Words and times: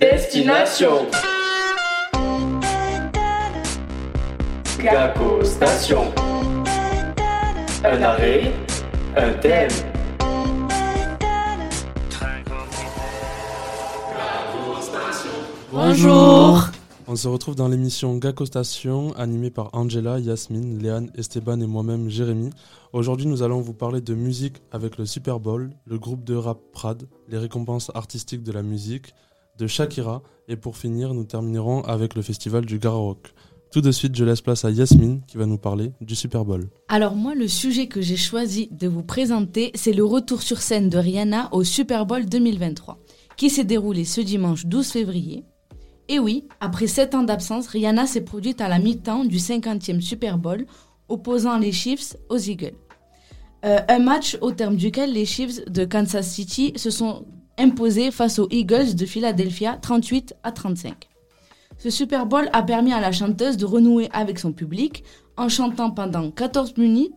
Destination 0.00 1.10
Gaco 4.78 5.44
Station 5.44 6.14
Un 7.82 8.02
arrêt, 8.02 8.52
un 9.16 9.32
thème. 9.40 9.68
Bonjour 15.72 16.70
On 17.08 17.16
se 17.16 17.26
retrouve 17.26 17.56
dans 17.56 17.66
l'émission 17.66 18.18
Gaco 18.18 18.46
Station, 18.46 19.12
animée 19.16 19.50
par 19.50 19.70
Angela, 19.72 20.20
Yasmine, 20.20 20.80
Léane, 20.80 21.10
Esteban 21.16 21.60
et 21.60 21.66
moi-même 21.66 22.08
Jérémy. 22.08 22.50
Aujourd'hui, 22.92 23.26
nous 23.26 23.42
allons 23.42 23.60
vous 23.60 23.74
parler 23.74 24.00
de 24.00 24.14
musique 24.14 24.62
avec 24.70 24.96
le 24.96 25.06
Super 25.06 25.40
Bowl, 25.40 25.70
le 25.86 25.98
groupe 25.98 26.22
de 26.22 26.36
rap 26.36 26.60
Prad, 26.72 27.08
les 27.28 27.38
récompenses 27.38 27.90
artistiques 27.96 28.44
de 28.44 28.52
la 28.52 28.62
musique, 28.62 29.12
de 29.58 29.66
Shakira, 29.66 30.22
et 30.48 30.56
pour 30.56 30.76
finir, 30.76 31.12
nous 31.12 31.24
terminerons 31.24 31.82
avec 31.82 32.14
le 32.14 32.22
festival 32.22 32.64
du 32.64 32.78
Rock. 32.82 33.34
Tout 33.70 33.82
de 33.82 33.92
suite, 33.92 34.16
je 34.16 34.24
laisse 34.24 34.40
place 34.40 34.64
à 34.64 34.70
Yasmine 34.70 35.20
qui 35.26 35.36
va 35.36 35.44
nous 35.44 35.58
parler 35.58 35.92
du 36.00 36.14
Super 36.14 36.46
Bowl. 36.46 36.70
Alors 36.88 37.14
moi, 37.14 37.34
le 37.34 37.48
sujet 37.48 37.86
que 37.86 38.00
j'ai 38.00 38.16
choisi 38.16 38.68
de 38.70 38.88
vous 38.88 39.02
présenter, 39.02 39.72
c'est 39.74 39.92
le 39.92 40.04
retour 40.04 40.40
sur 40.40 40.62
scène 40.62 40.88
de 40.88 40.96
Rihanna 40.96 41.50
au 41.52 41.64
Super 41.64 42.06
Bowl 42.06 42.24
2023, 42.24 42.98
qui 43.36 43.50
s'est 43.50 43.64
déroulé 43.64 44.06
ce 44.06 44.22
dimanche 44.22 44.64
12 44.64 44.86
février. 44.86 45.44
Et 46.08 46.18
oui, 46.18 46.44
après 46.60 46.86
7 46.86 47.14
ans 47.14 47.22
d'absence, 47.24 47.66
Rihanna 47.66 48.06
s'est 48.06 48.22
produite 48.22 48.62
à 48.62 48.68
la 48.68 48.78
mi-temps 48.78 49.26
du 49.26 49.36
50e 49.36 50.00
Super 50.00 50.38
Bowl, 50.38 50.64
opposant 51.10 51.58
les 51.58 51.72
Chiefs 51.72 52.16
aux 52.30 52.38
Eagles. 52.38 52.72
Euh, 53.66 53.80
un 53.88 53.98
match 53.98 54.38
au 54.40 54.52
terme 54.52 54.76
duquel 54.76 55.12
les 55.12 55.26
Chiefs 55.26 55.68
de 55.68 55.84
Kansas 55.84 56.26
City 56.26 56.72
se 56.76 56.90
sont 56.90 57.26
imposés 57.58 58.10
face 58.10 58.38
aux 58.38 58.48
Eagles 58.50 58.94
de 58.94 59.06
Philadelphia 59.06 59.78
38 59.80 60.34
à 60.42 60.52
35. 60.52 61.08
Ce 61.78 61.90
Super 61.90 62.26
Bowl 62.26 62.48
a 62.52 62.62
permis 62.62 62.92
à 62.92 63.00
la 63.00 63.12
chanteuse 63.12 63.56
de 63.56 63.66
renouer 63.66 64.08
avec 64.12 64.38
son 64.38 64.52
public 64.52 65.04
en 65.36 65.48
chantant 65.48 65.90
pendant 65.90 66.30
14 66.30 66.76
minutes 66.76 67.12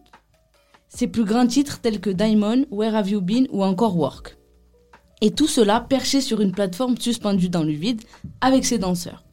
ses 0.87 1.07
plus 1.07 1.23
grands 1.23 1.47
titres 1.47 1.79
tels 1.79 2.01
que 2.01 2.09
Diamond, 2.09 2.65
Where 2.69 2.95
Have 2.95 3.09
You 3.09 3.21
Been 3.21 3.47
ou 3.51 3.63
encore 3.63 3.97
Work. 3.97 4.37
Et 5.21 5.31
tout 5.31 5.47
cela 5.47 5.79
perché 5.79 6.19
sur 6.19 6.41
une 6.41 6.51
plateforme 6.51 6.97
suspendue 6.97 7.49
dans 7.49 7.63
le 7.63 7.71
vide 7.71 8.01
avec 8.41 8.65
ses 8.65 8.77
danseurs. 8.77 9.23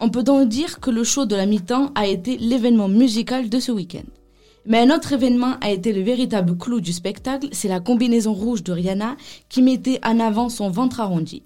On 0.00 0.10
peut 0.10 0.24
donc 0.24 0.48
dire 0.48 0.80
que 0.80 0.90
le 0.90 1.04
show 1.04 1.24
de 1.24 1.36
la 1.36 1.46
mi-temps 1.46 1.92
a 1.94 2.06
été 2.06 2.36
l'événement 2.36 2.88
musical 2.88 3.48
de 3.48 3.60
ce 3.60 3.70
week-end. 3.70 4.02
Mais 4.66 4.78
un 4.78 4.94
autre 4.94 5.12
événement 5.12 5.56
a 5.60 5.70
été 5.70 5.92
le 5.92 6.00
véritable 6.00 6.56
clou 6.56 6.80
du 6.80 6.92
spectacle, 6.92 7.48
c'est 7.52 7.68
la 7.68 7.80
combinaison 7.80 8.32
rouge 8.32 8.62
de 8.62 8.72
Rihanna 8.72 9.16
qui 9.50 9.60
mettait 9.60 10.00
en 10.04 10.18
avant 10.20 10.48
son 10.48 10.70
ventre 10.70 11.00
arrondi. 11.00 11.42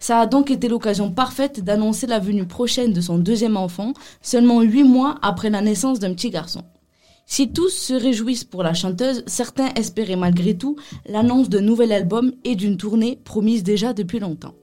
Ça 0.00 0.20
a 0.20 0.26
donc 0.26 0.50
été 0.50 0.68
l'occasion 0.68 1.10
parfaite 1.10 1.64
d'annoncer 1.64 2.06
la 2.06 2.18
venue 2.18 2.46
prochaine 2.46 2.92
de 2.92 3.00
son 3.00 3.16
deuxième 3.16 3.56
enfant, 3.56 3.94
seulement 4.20 4.60
huit 4.60 4.84
mois 4.84 5.16
après 5.22 5.48
la 5.48 5.62
naissance 5.62 5.98
d'un 5.98 6.12
petit 6.12 6.28
garçon. 6.28 6.62
Si 7.24 7.52
tous 7.52 7.70
se 7.70 7.94
réjouissent 7.94 8.44
pour 8.44 8.62
la 8.62 8.74
chanteuse, 8.74 9.22
certains 9.26 9.68
espéraient 9.74 10.16
malgré 10.16 10.56
tout 10.56 10.76
l'annonce 11.06 11.48
d'un 11.48 11.60
nouvel 11.62 11.92
album 11.92 12.32
et 12.44 12.54
d'une 12.54 12.76
tournée 12.76 13.18
promise 13.24 13.62
déjà 13.62 13.94
depuis 13.94 14.18
longtemps. 14.18 14.54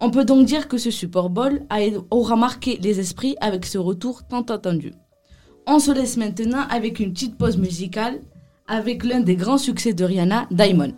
On 0.00 0.10
peut 0.10 0.24
donc 0.24 0.46
dire 0.46 0.68
que 0.68 0.78
ce 0.78 0.90
Super 0.90 1.30
Bowl 1.30 1.62
aura 2.10 2.36
marqué 2.36 2.78
les 2.82 2.98
esprits 2.98 3.36
avec 3.40 3.64
ce 3.64 3.78
retour 3.78 4.26
tant 4.26 4.42
attendu. 4.42 4.92
On 5.66 5.78
se 5.78 5.92
laisse 5.92 6.16
maintenant 6.16 6.66
avec 6.70 6.98
une 6.98 7.12
petite 7.12 7.38
pause 7.38 7.56
musicale 7.56 8.20
avec 8.66 9.04
l'un 9.04 9.20
des 9.20 9.36
grands 9.36 9.58
succès 9.58 9.92
de 9.92 10.04
Rihanna, 10.04 10.46
Diamond. 10.50 10.92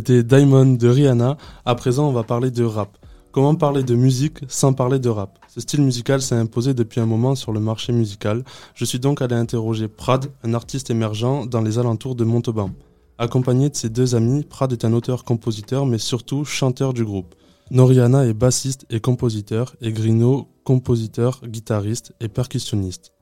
C'était 0.00 0.22
Diamond 0.22 0.76
de 0.76 0.88
Rihanna. 0.88 1.36
À 1.66 1.74
présent, 1.74 2.08
on 2.08 2.12
va 2.12 2.22
parler 2.22 2.50
de 2.50 2.64
rap. 2.64 2.96
Comment 3.32 3.54
parler 3.54 3.82
de 3.82 3.94
musique 3.94 4.38
sans 4.48 4.72
parler 4.72 4.98
de 4.98 5.10
rap? 5.10 5.38
Ce 5.46 5.60
style 5.60 5.82
musical 5.82 6.22
s'est 6.22 6.36
imposé 6.36 6.72
depuis 6.72 7.00
un 7.00 7.06
moment 7.06 7.34
sur 7.34 7.52
le 7.52 7.60
marché 7.60 7.92
musical. 7.92 8.42
Je 8.74 8.86
suis 8.86 8.98
donc 8.98 9.20
allé 9.20 9.34
interroger 9.34 9.88
Prad, 9.88 10.32
un 10.42 10.54
artiste 10.54 10.88
émergent 10.88 11.46
dans 11.46 11.60
les 11.60 11.78
alentours 11.78 12.14
de 12.14 12.24
Montauban. 12.24 12.70
Accompagné 13.18 13.68
de 13.68 13.76
ses 13.76 13.90
deux 13.90 14.14
amis, 14.14 14.42
Prad 14.42 14.72
est 14.72 14.86
un 14.86 14.94
auteur-compositeur 14.94 15.84
mais 15.84 15.98
surtout 15.98 16.46
chanteur 16.46 16.94
du 16.94 17.04
groupe. 17.04 17.34
Noriana 17.70 18.24
est 18.24 18.32
bassiste 18.32 18.86
et 18.88 19.00
compositeur 19.00 19.76
et 19.82 19.92
Grino, 19.92 20.48
compositeur, 20.64 21.42
guitariste 21.46 22.14
et 22.20 22.28
percussionniste. 22.28 23.12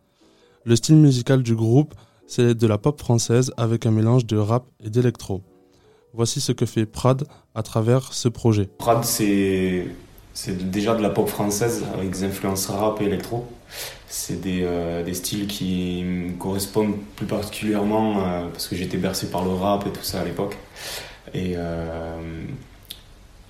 Le 0.64 0.76
style 0.76 0.94
musical 0.94 1.42
du 1.42 1.56
groupe, 1.56 1.94
c'est 2.28 2.54
de 2.54 2.66
la 2.68 2.78
pop 2.78 3.00
française 3.00 3.52
avec 3.56 3.84
un 3.84 3.90
mélange 3.90 4.26
de 4.26 4.36
rap 4.36 4.64
et 4.78 4.90
d'électro. 4.90 5.42
Voici 6.14 6.40
ce 6.40 6.52
que 6.52 6.66
fait 6.66 6.86
Prad 6.86 7.24
à 7.54 7.62
travers 7.62 8.12
ce 8.12 8.28
projet. 8.28 8.68
Prad, 8.78 9.04
c'est 9.04 9.86
déjà 10.70 10.94
de 10.94 11.02
la 11.02 11.10
pop 11.10 11.28
française 11.28 11.84
avec 11.94 12.10
des 12.10 12.24
influences 12.24 12.66
rap 12.66 13.00
et 13.00 13.04
électro. 13.04 13.46
C'est 14.08 14.40
des, 14.40 14.62
euh, 14.62 15.12
styles 15.12 15.46
qui 15.46 16.04
correspondent 16.38 16.96
plus 17.16 17.26
particulièrement 17.26 18.20
euh, 18.20 18.48
parce 18.50 18.68
que 18.68 18.76
j'étais 18.76 18.96
bercé 18.96 19.30
par 19.30 19.44
le 19.44 19.50
rap 19.50 19.86
et 19.86 19.90
tout 19.90 20.02
ça 20.02 20.20
à 20.20 20.24
l'époque. 20.24 20.56
Et, 21.34 21.54
euh, 21.56 22.16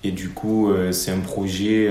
du 0.03 0.29
coup, 0.29 0.71
c'est 0.91 1.11
un 1.11 1.19
projet 1.19 1.89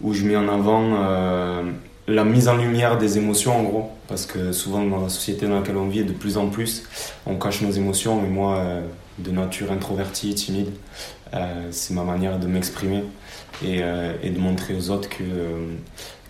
où 0.00 0.12
je 0.12 0.24
mets 0.24 0.36
en 0.36 0.48
avant 0.48 1.62
la 2.08 2.24
mise 2.24 2.48
en 2.48 2.56
lumière 2.56 2.96
des 2.96 3.18
émotions 3.18 3.58
en 3.58 3.62
gros. 3.62 3.90
Parce 4.08 4.24
que 4.24 4.52
souvent 4.52 4.84
dans 4.84 5.02
la 5.02 5.08
société 5.08 5.46
dans 5.46 5.56
laquelle 5.56 5.76
on 5.76 5.88
vit, 5.88 6.04
de 6.04 6.12
plus 6.12 6.36
en 6.36 6.48
plus, 6.48 6.84
on 7.26 7.36
cache 7.36 7.60
nos 7.62 7.72
émotions. 7.72 8.16
Moi, 8.22 8.82
de 9.18 9.30
nature 9.30 9.72
introvertie, 9.72 10.34
timide. 10.34 10.70
Euh, 11.34 11.68
c'est 11.70 11.94
ma 11.94 12.04
manière 12.04 12.38
de 12.38 12.46
m'exprimer 12.46 13.02
et, 13.64 13.80
euh, 13.82 14.12
de 14.22 14.38
montrer 14.38 14.74
aux 14.74 14.90
autres 14.90 15.08
que, 15.08 15.24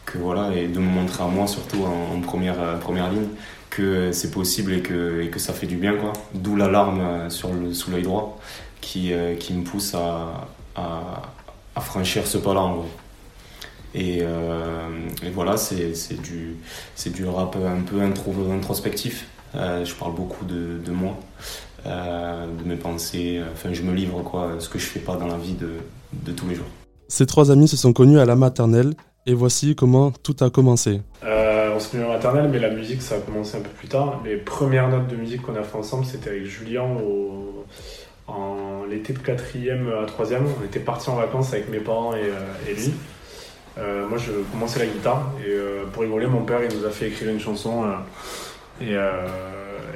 que 0.06 0.18
voilà, 0.18 0.54
et 0.54 0.68
de 0.68 0.78
me 0.78 0.86
montrer 0.86 1.22
à 1.22 1.26
moi 1.26 1.46
surtout 1.46 1.84
en, 1.84 2.20
première, 2.20 2.78
première 2.80 3.10
ligne 3.10 3.28
que 3.68 4.10
c'est 4.12 4.30
possible 4.30 4.72
et 4.72 4.80
que, 4.80 5.26
que 5.26 5.38
ça 5.38 5.52
fait 5.52 5.66
du 5.66 5.76
bien. 5.76 5.94
quoi. 5.96 6.12
D'où 6.34 6.56
l'alarme 6.56 7.28
sur 7.28 7.52
le, 7.52 7.74
sous 7.74 7.90
l'œil 7.90 8.04
droit 8.04 8.40
qui, 8.80 9.12
euh, 9.12 9.34
qui 9.36 9.52
me 9.52 9.64
pousse 9.64 9.94
à, 9.94 10.48
à, 10.74 11.80
franchir 11.80 12.26
ce 12.26 12.38
pas-là 12.38 12.60
en 12.60 12.74
gros. 12.76 12.88
Et, 13.94 14.22
voilà, 15.34 15.56
c'est 15.56 15.92
du, 16.22 16.56
du 17.06 17.24
rap 17.26 17.56
un 17.56 17.82
peu 17.82 18.00
introspectif. 18.00 19.26
je 19.54 19.94
parle 19.94 20.14
beaucoup 20.14 20.44
de, 20.44 20.78
de 20.84 20.90
moi. 20.92 21.18
Euh, 21.86 22.46
de 22.46 22.68
mes 22.68 22.76
pensées. 22.76 23.40
Enfin, 23.52 23.72
je 23.72 23.82
me 23.82 23.92
livre, 23.92 24.20
quoi, 24.22 24.52
ce 24.58 24.68
que 24.68 24.78
je 24.78 24.86
fais 24.86 24.98
pas 24.98 25.14
dans 25.16 25.28
la 25.28 25.36
vie 25.36 25.52
de, 25.52 25.74
de 26.12 26.32
tous 26.32 26.48
les 26.48 26.56
jours. 26.56 26.66
Ces 27.06 27.26
trois 27.26 27.52
amis 27.52 27.68
se 27.68 27.76
sont 27.76 27.92
connus 27.92 28.18
à 28.18 28.24
la 28.24 28.34
maternelle 28.34 28.94
et 29.24 29.34
voici 29.34 29.76
comment 29.76 30.10
tout 30.10 30.34
a 30.40 30.50
commencé. 30.50 31.00
Euh, 31.24 31.72
on 31.76 31.78
s'est 31.78 31.90
connus 31.90 32.04
à 32.04 32.08
la 32.08 32.14
maternelle, 32.14 32.48
mais 32.50 32.58
la 32.58 32.70
musique 32.70 33.02
ça 33.02 33.16
a 33.16 33.18
commencé 33.18 33.56
un 33.56 33.60
peu 33.60 33.70
plus 33.70 33.86
tard. 33.86 34.20
Les 34.24 34.36
premières 34.36 34.88
notes 34.88 35.06
de 35.06 35.14
musique 35.14 35.42
qu'on 35.42 35.54
a 35.54 35.62
fait 35.62 35.78
ensemble, 35.78 36.06
c'était 36.06 36.30
avec 36.30 36.44
Julien 36.44 36.82
au... 36.84 37.64
en 38.26 38.84
l'été 38.90 39.12
de 39.12 39.20
4e 39.20 39.92
à 39.92 40.06
3e. 40.06 40.40
On 40.60 40.64
était 40.64 40.80
partis 40.80 41.08
en 41.08 41.16
vacances 41.16 41.52
avec 41.52 41.68
mes 41.70 41.80
parents 41.80 42.14
et, 42.14 42.22
euh, 42.24 42.70
et 42.70 42.74
lui. 42.74 42.94
moi, 44.08 44.18
je 44.18 44.32
commençais 44.50 44.80
la 44.80 44.86
guitare 44.86 45.30
et 45.46 45.54
pour 45.92 46.02
rigoler, 46.02 46.26
mon 46.26 46.42
père 46.42 46.60
il 46.68 46.76
nous 46.76 46.84
a 46.84 46.90
fait 46.90 47.08
écrire 47.08 47.30
une 47.30 47.38
chanson 47.38 47.84
et 48.80 48.96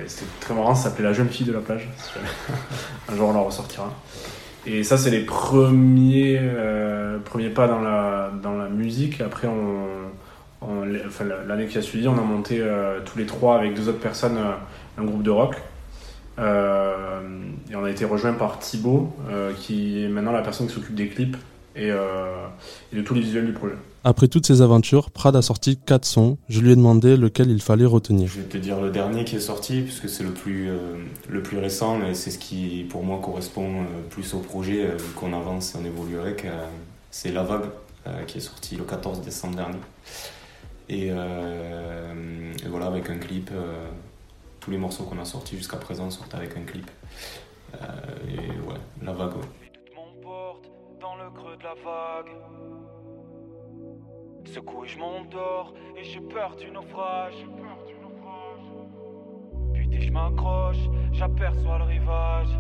c'était 0.07 0.31
très 0.41 0.55
marrant, 0.55 0.75
ça 0.75 0.91
s'appelait 0.91 1.05
La 1.05 1.13
jeune 1.13 1.29
fille 1.29 1.47
de 1.47 1.53
la 1.53 1.61
plage. 1.61 1.89
Un 3.09 3.17
jour 3.17 3.29
on 3.29 3.33
la 3.33 3.41
ressortira. 3.41 3.91
Et 4.67 4.85
ça, 4.85 4.99
c'est 4.99 5.11
les 5.11 5.25
premiers, 5.25 6.39
euh, 6.41 7.19
premiers 7.19 7.49
pas 7.49 7.67
dans 7.67 7.81
la, 7.81 8.31
dans 8.43 8.57
la 8.57 8.69
musique. 8.69 9.21
Après, 9.21 9.49
on, 9.49 10.67
enfin, 11.07 11.25
l'année 11.47 11.67
qui 11.67 11.79
a 11.79 11.83
suivi, 11.83 12.09
on 12.09 12.19
a 12.19 12.23
monté 12.23 12.59
euh, 12.61 13.01
tous 13.05 13.19
les 13.19 13.27
trois 13.27 13.57
avec 13.57 13.75
deux 13.75 13.89
autres 13.89 14.01
personnes 14.01 14.37
euh, 14.37 14.53
un 14.99 15.05
groupe 15.05 15.23
de 15.23 15.31
rock. 15.31 15.57
et 16.39 17.75
on 17.75 17.85
a 17.85 17.91
été 17.91 18.05
rejoint 18.05 18.33
par 18.35 18.59
Thibaut, 18.59 19.15
qui 19.59 20.05
est 20.05 20.09
maintenant 20.09 20.33
la 20.33 20.43
personne 20.43 20.67
qui 20.67 20.75
s'occupe 20.75 20.95
des 20.95 21.09
clips 21.09 21.37
et, 21.77 21.89
et 21.89 22.97
de 22.97 23.03
tous 23.03 23.15
les 23.15 23.21
visuels 23.21 23.47
du 23.47 23.53
projet. 23.53 23.75
Après 24.03 24.29
toutes 24.29 24.47
ces 24.47 24.63
aventures, 24.63 25.11
Prad 25.11 25.37
a 25.37 25.43
sorti 25.43 25.77
4 25.77 26.07
sons. 26.07 26.39
Je 26.49 26.61
lui 26.61 26.73
ai 26.73 26.77
demandé 26.77 27.19
lequel 27.19 27.51
il 27.51 27.61
fallait 27.61 27.85
retenir. 27.85 28.29
Je 28.29 28.41
vais 28.41 28.49
te 28.49 28.57
dire 28.57 28.81
le 28.81 28.91
dernier 28.91 29.25
qui 29.25 29.37
est 29.37 29.41
sorti, 29.41 29.83
puisque 29.83 30.09
c'est 30.09 30.23
le 30.25 30.31
plus, 30.31 30.71
euh, 30.71 30.97
le 31.29 31.43
plus 31.43 31.59
récent, 31.59 31.99
mais 31.99 32.15
c'est 32.15 32.31
ce 32.31 32.39
qui 32.39 32.87
pour 32.89 33.05
moi 33.05 33.21
correspond 33.23 33.83
euh, 33.83 33.85
plus 34.09 34.33
au 34.33 34.39
projet, 34.39 34.87
euh, 34.87 34.97
qu'on 35.17 35.35
avance, 35.35 35.77
on 35.79 35.85
évoluerait. 35.85 36.37
C'est 37.11 37.31
La 37.31 37.43
Vague, 37.43 37.69
qui 38.27 38.39
est 38.39 38.41
sorti 38.41 38.77
le 38.77 38.85
14 38.85 39.21
décembre 39.21 39.57
dernier. 39.57 39.79
Et, 40.89 41.11
voilà, 42.71 42.87
avec 42.87 43.11
un 43.11 43.19
clip. 43.19 43.51
tous 44.61 44.71
les 44.71 44.79
morceaux 44.79 45.05
qu'on 45.05 45.21
a 45.21 45.25
sortis 45.25 45.57
jusqu'à 45.57 45.77
présent 45.77 46.09
sortent 46.11 46.35
avec 46.35 46.57
un 46.57 46.63
clip. 46.63 46.91
et 48.29 48.37
ouais, 48.37 48.79
La 49.03 49.13
Vague. 49.13 49.33
Dans 51.01 51.17
le 51.17 51.31
creux 51.31 51.57
de 51.57 51.63
la 51.63 51.75
vague. 51.75 52.31
Secoué, 54.45 54.89
je 54.89 54.99
m'endors 54.99 55.73
et 55.97 56.05
j'ai 56.05 56.21
peur 56.21 56.57
du 56.57 56.71
naufrage. 56.71 57.47
Puis 59.73 60.03
je 60.03 60.13
m'accroche, 60.13 60.89
j'aperçois 61.13 61.79
le 61.79 61.85
rivage. 61.85 62.59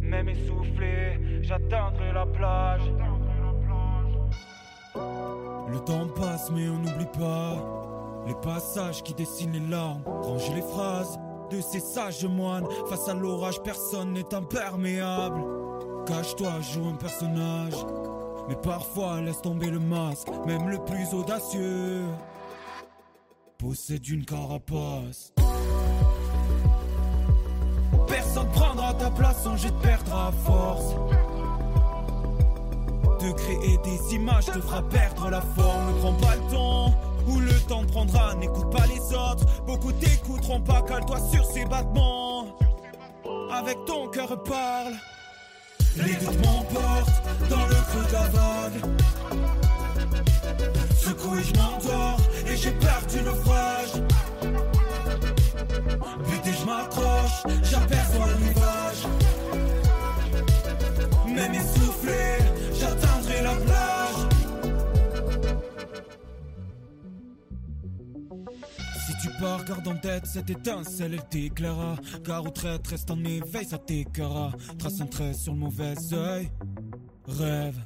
Même 0.00 0.28
essoufflé, 0.28 1.42
j'atteindrai 1.42 2.12
la 2.12 2.26
plage. 2.26 2.90
Le 4.94 5.78
temps 5.80 6.08
passe, 6.14 6.50
mais 6.50 6.68
on 6.68 6.78
n'oublie 6.78 7.10
pas 7.18 7.56
les 8.26 8.34
passages 8.34 9.02
qui 9.02 9.12
dessinent 9.14 9.52
les 9.52 9.68
larmes. 9.70 10.02
Ranger 10.06 10.54
les 10.54 10.62
phrases 10.62 11.18
de 11.50 11.60
ces 11.60 11.80
sages 11.80 12.24
moines. 12.24 12.66
Face 12.86 13.08
à 13.08 13.14
l'orage, 13.14 13.62
personne 13.62 14.12
n'est 14.12 14.34
imperméable. 14.34 15.63
Cache-toi, 16.06 16.60
joue 16.60 16.88
un 16.88 16.96
personnage. 16.96 17.74
Mais 18.48 18.56
parfois 18.56 19.20
laisse 19.20 19.40
tomber 19.40 19.70
le 19.70 19.80
masque, 19.80 20.28
même 20.46 20.68
le 20.68 20.78
plus 20.84 21.14
audacieux 21.14 22.04
possède 23.64 24.06
une 24.08 24.24
carapace. 24.24 25.32
Personne 28.06 28.48
prendra 28.48 28.92
ta 28.94 29.10
place, 29.10 29.46
en 29.46 29.56
jeu 29.56 29.70
te 29.70 29.82
perdra 29.82 30.28
à 30.28 30.32
force. 30.32 30.94
De 33.20 33.32
créer 33.32 33.78
des 33.78 34.14
images 34.14 34.46
te 34.46 34.60
fera 34.60 34.82
perdre 34.82 35.30
la 35.30 35.40
forme. 35.40 35.94
Ne 35.94 36.00
prends 36.00 36.14
pas 36.14 36.36
le 36.36 36.50
temps, 36.50 36.94
ou 37.26 37.40
le 37.40 37.58
temps 37.66 37.86
prendra. 37.86 38.34
N'écoute 38.34 38.70
pas 38.70 38.86
les 38.86 39.00
autres, 39.16 39.46
beaucoup 39.66 39.92
t'écouteront 39.92 40.60
pas. 40.60 40.82
Cale-toi 40.82 41.18
sur 41.32 41.44
ces 41.46 41.64
battements. 41.64 42.44
Avec 43.50 43.82
ton 43.86 44.08
cœur 44.08 44.42
parle. 44.42 44.92
Les 45.96 46.14
doutes 46.14 46.44
m'emportent 46.44 47.22
dans 47.48 47.66
le 47.66 47.74
creux 47.74 48.06
de 48.08 48.12
la 48.12 48.28
vague. 48.28 48.80
Secoué, 50.96 51.38
je 51.42 51.54
m'endors 51.56 52.18
et 52.46 52.56
j'ai 52.56 52.72
peur 52.72 53.00
du 53.08 53.22
naufrage. 53.22 53.92
Buté, 56.28 56.50
je 56.58 56.64
m'accroche, 56.66 57.42
j'aperçois 57.62 58.26
le 58.26 58.34
rivage. 58.46 59.06
Même 61.26 61.54
essoufflé, 61.54 62.43
garde 69.64 69.88
en 69.88 69.96
tête 69.96 70.26
cette 70.26 70.50
étincelle, 70.50 71.14
elle 71.14 71.28
t'éclaira. 71.28 71.96
Car 72.24 72.44
au 72.44 72.50
traite, 72.50 72.86
reste 72.86 73.10
en 73.10 73.18
éveil, 73.24 73.64
ça 73.64 73.78
t'écœura. 73.78 74.52
Trace 74.78 75.00
un 75.00 75.06
trait 75.06 75.32
sur 75.34 75.52
le 75.52 75.58
mauvais 75.60 75.94
oeil. 76.12 76.50
Rêve. 77.26 77.80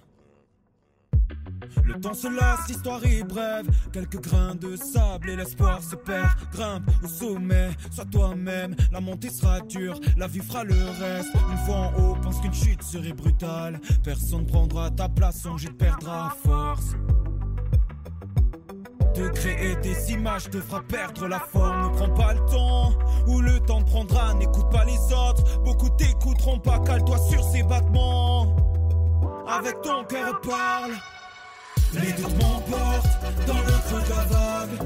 Le 1.84 2.00
temps 2.00 2.14
se 2.14 2.28
lasse, 2.28 2.68
l'histoire 2.68 3.04
est 3.04 3.22
brève. 3.22 3.68
Quelques 3.92 4.20
grains 4.20 4.54
de 4.54 4.76
sable 4.76 5.30
et 5.30 5.36
l'espoir 5.36 5.82
se 5.82 5.96
perd. 5.96 6.30
Grimpe 6.52 6.90
au 7.02 7.08
sommet, 7.08 7.70
sois 7.90 8.04
toi-même. 8.06 8.74
La 8.92 9.00
montée 9.00 9.30
sera 9.30 9.60
dure, 9.60 10.00
la 10.16 10.26
vie 10.26 10.40
fera 10.40 10.64
le 10.64 10.74
reste. 10.74 11.34
Une 11.50 11.58
fois 11.58 11.76
en 11.76 11.94
haut, 12.00 12.14
pense 12.16 12.40
qu'une 12.40 12.54
chute 12.54 12.82
serait 12.82 13.12
brutale. 13.12 13.80
Personne 14.04 14.46
prendra 14.46 14.90
ta 14.90 15.08
place, 15.08 15.42
son 15.42 15.56
jet 15.56 15.72
perdra 15.72 16.34
force. 16.44 16.94
De 19.14 19.28
créer 19.28 19.74
des 19.76 20.12
images 20.12 20.48
te 20.50 20.60
fera 20.60 20.82
perdre 20.82 21.26
la 21.26 21.40
forme. 21.40 21.90
Ne 21.90 21.96
prends 21.96 22.14
pas 22.14 22.34
le 22.34 22.40
temps, 22.46 22.92
ou 23.26 23.40
le 23.40 23.58
temps 23.60 23.82
te 23.82 23.90
prendra. 23.90 24.34
N'écoute 24.34 24.70
pas 24.70 24.84
les 24.84 24.98
autres, 25.12 25.58
beaucoup 25.60 25.90
t'écouteront 25.90 26.58
pas. 26.58 26.78
Cale-toi 26.80 27.18
sur 27.18 27.42
ces 27.44 27.62
battements. 27.62 28.54
Avec 29.48 29.80
ton 29.82 30.04
cœur 30.04 30.40
parle. 30.40 30.92
Les 31.94 32.12
doutes 32.12 32.36
m'emportent 32.42 33.46
dans 33.46 33.54
le 33.54 33.78
creux 33.88 34.02
de 34.02 34.10
la 34.10 34.24
vague. 34.24 34.78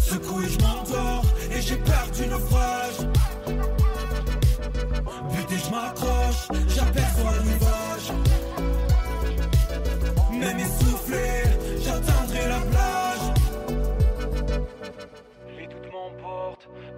Secoué, 0.00 0.48
je 0.48 0.58
m'endors 0.60 1.24
et 1.50 1.60
j'ai 1.60 1.76
peur 1.76 2.06
du 2.14 2.26
naufrage. 2.26 3.06
Et 5.48 5.58
je 5.58 5.70
m'accroche, 5.70 6.48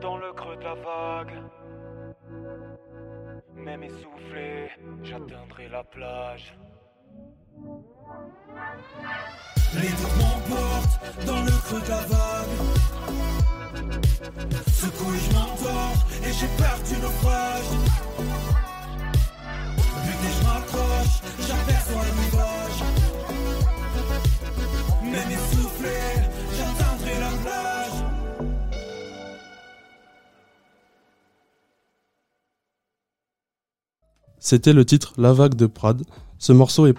dans 0.00 0.16
le 0.16 0.32
creux 0.32 0.56
de 0.56 0.64
la 0.64 0.74
vague. 0.74 1.42
Même 3.54 3.82
essoufflé, 3.82 4.70
j'atteindrai 5.02 5.68
la 5.68 5.84
plage. 5.84 6.54
Les 9.74 9.88
doutes 9.88 10.16
m'emportent 10.18 11.26
dans 11.26 11.42
le 11.42 11.50
creux 11.64 11.80
de 11.80 11.88
la 11.88 12.02
vague. 12.12 12.56
Secoue, 14.68 15.14
je 15.14 15.32
m'endors 15.34 16.06
et 16.24 16.32
j'ai 16.32 16.48
peur 16.56 16.78
du 16.86 16.96
naufrage. 17.02 17.70
Vite 20.04 20.24
je 20.36 20.44
m'accroche, 20.46 21.16
j'aperçois 21.46 22.04
le 22.04 22.12
rivage. 22.20 22.80
Même 25.02 25.30
essoufflé, 25.30 26.27
C'était 34.50 34.72
le 34.72 34.86
titre 34.86 35.12
La 35.18 35.34
Vague 35.34 35.56
de 35.56 35.66
Prad. 35.66 36.00
Ce 36.38 36.54
morceau 36.54 36.86
est 36.86 36.94